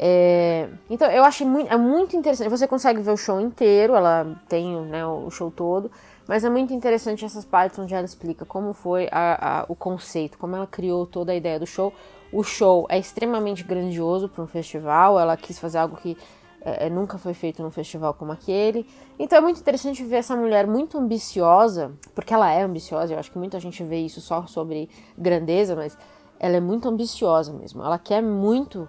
[0.03, 2.49] É, então eu achei muito, é muito interessante.
[2.49, 5.91] Você consegue ver o show inteiro, ela tem né, o show todo,
[6.31, 10.39] mas é muito interessante essas partes onde ela explica como foi a- a- o conceito,
[10.39, 11.93] como ela criou toda a ideia do show.
[12.33, 16.17] O show é extremamente grandioso para um festival, ela quis fazer algo que
[16.63, 18.87] é, é, nunca foi feito num festival como aquele.
[19.19, 23.33] Então é muito interessante ver essa mulher muito ambiciosa, porque ela é ambiciosa, eu acho
[23.33, 25.99] que muita gente vê isso só sobre grandeza, mas
[26.39, 27.83] ela é muito ambiciosa mesmo.
[27.83, 28.89] Ela quer muito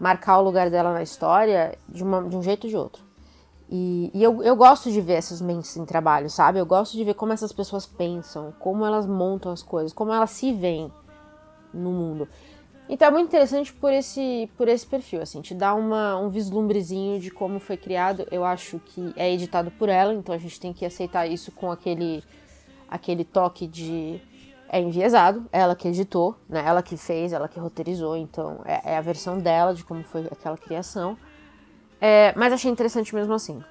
[0.00, 3.07] marcar o lugar dela na história de, uma- de um jeito ou de outro.
[3.70, 6.58] E, e eu, eu gosto de ver essas mentes em trabalho, sabe?
[6.58, 10.30] Eu gosto de ver como essas pessoas pensam, como elas montam as coisas, como elas
[10.30, 10.90] se veem
[11.72, 12.28] no mundo.
[12.88, 17.20] Então é muito interessante por esse, por esse perfil, assim, te dá uma, um vislumbrezinho
[17.20, 18.26] de como foi criado.
[18.30, 21.70] Eu acho que é editado por ela, então a gente tem que aceitar isso com
[21.70, 22.24] aquele,
[22.88, 24.18] aquele toque de
[24.70, 26.62] é enviesado, ela que editou, né?
[26.64, 30.26] Ela que fez, ela que roteirizou, então é, é a versão dela de como foi
[30.30, 31.16] aquela criação.
[32.00, 33.62] É, mas achei interessante mesmo assim.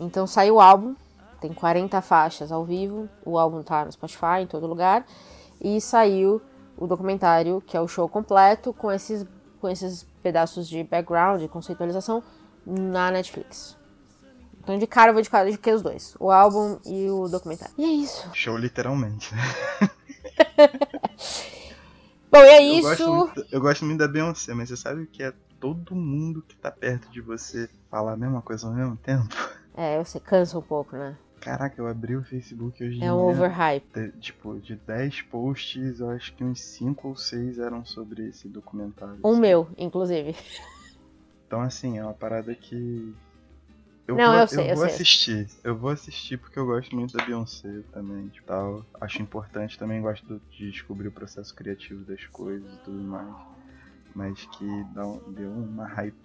[0.00, 0.94] Então saiu o álbum,
[1.40, 5.04] tem 40 faixas ao vivo, o álbum tá no Spotify, em todo lugar,
[5.60, 6.40] e saiu
[6.76, 9.24] o documentário, que é o show completo, com esses,
[9.60, 12.22] com esses pedaços de background, de conceitualização,
[12.66, 13.76] na Netflix.
[14.60, 17.28] Então de cara eu vou de cara de que os dois, o álbum e o
[17.28, 17.72] documentário.
[17.78, 18.28] E é isso.
[18.34, 19.42] Show literalmente, né?
[22.30, 22.88] Bom, e é Eu isso.
[22.88, 26.56] gosto, muito, eu gosto muito da Beyoncé, mas você sabe que é todo mundo que
[26.56, 29.28] tá perto de você falar a mesma coisa ao mesmo tempo?
[29.74, 31.16] É, você cansa um pouco, né?
[31.40, 33.86] Caraca, eu abri o Facebook hoje É um overhype.
[33.94, 38.48] de, tipo, de 10 posts, eu acho que uns 5 ou 6 eram sobre esse
[38.48, 39.18] documentário.
[39.22, 40.34] Um meu, inclusive.
[41.46, 43.14] Então, assim, é uma parada que.
[44.08, 44.94] Eu Não, vou, eu sei, eu vou sei.
[44.94, 45.48] assistir.
[45.62, 48.28] Eu vou assistir porque eu gosto muito da Beyoncé também.
[48.28, 48.86] Tipo, tal.
[49.00, 53.34] Acho importante também, gosto de descobrir o processo criativo das coisas e tudo mais.
[54.16, 54.64] Mas que
[55.28, 56.16] deu uma hype.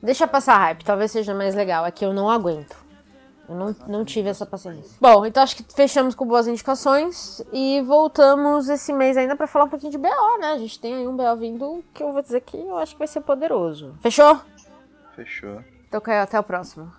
[0.00, 1.84] Deixa passar hype, talvez seja mais legal.
[1.84, 2.76] É que eu não aguento.
[3.48, 4.96] Eu não, não tive essa paciência.
[5.00, 9.64] Bom, então acho que fechamos com boas indicações e voltamos esse mês ainda pra falar
[9.64, 10.52] um pouquinho de BO, né?
[10.52, 12.98] A gente tem aí um BO vindo que eu vou dizer que eu acho que
[13.00, 13.94] vai ser poderoso.
[14.00, 14.40] Fechou?
[15.16, 15.62] Fechou.
[15.88, 16.90] Então, Caio, até o próximo.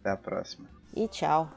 [0.00, 0.66] Até a próxima.
[0.94, 1.50] E tchau.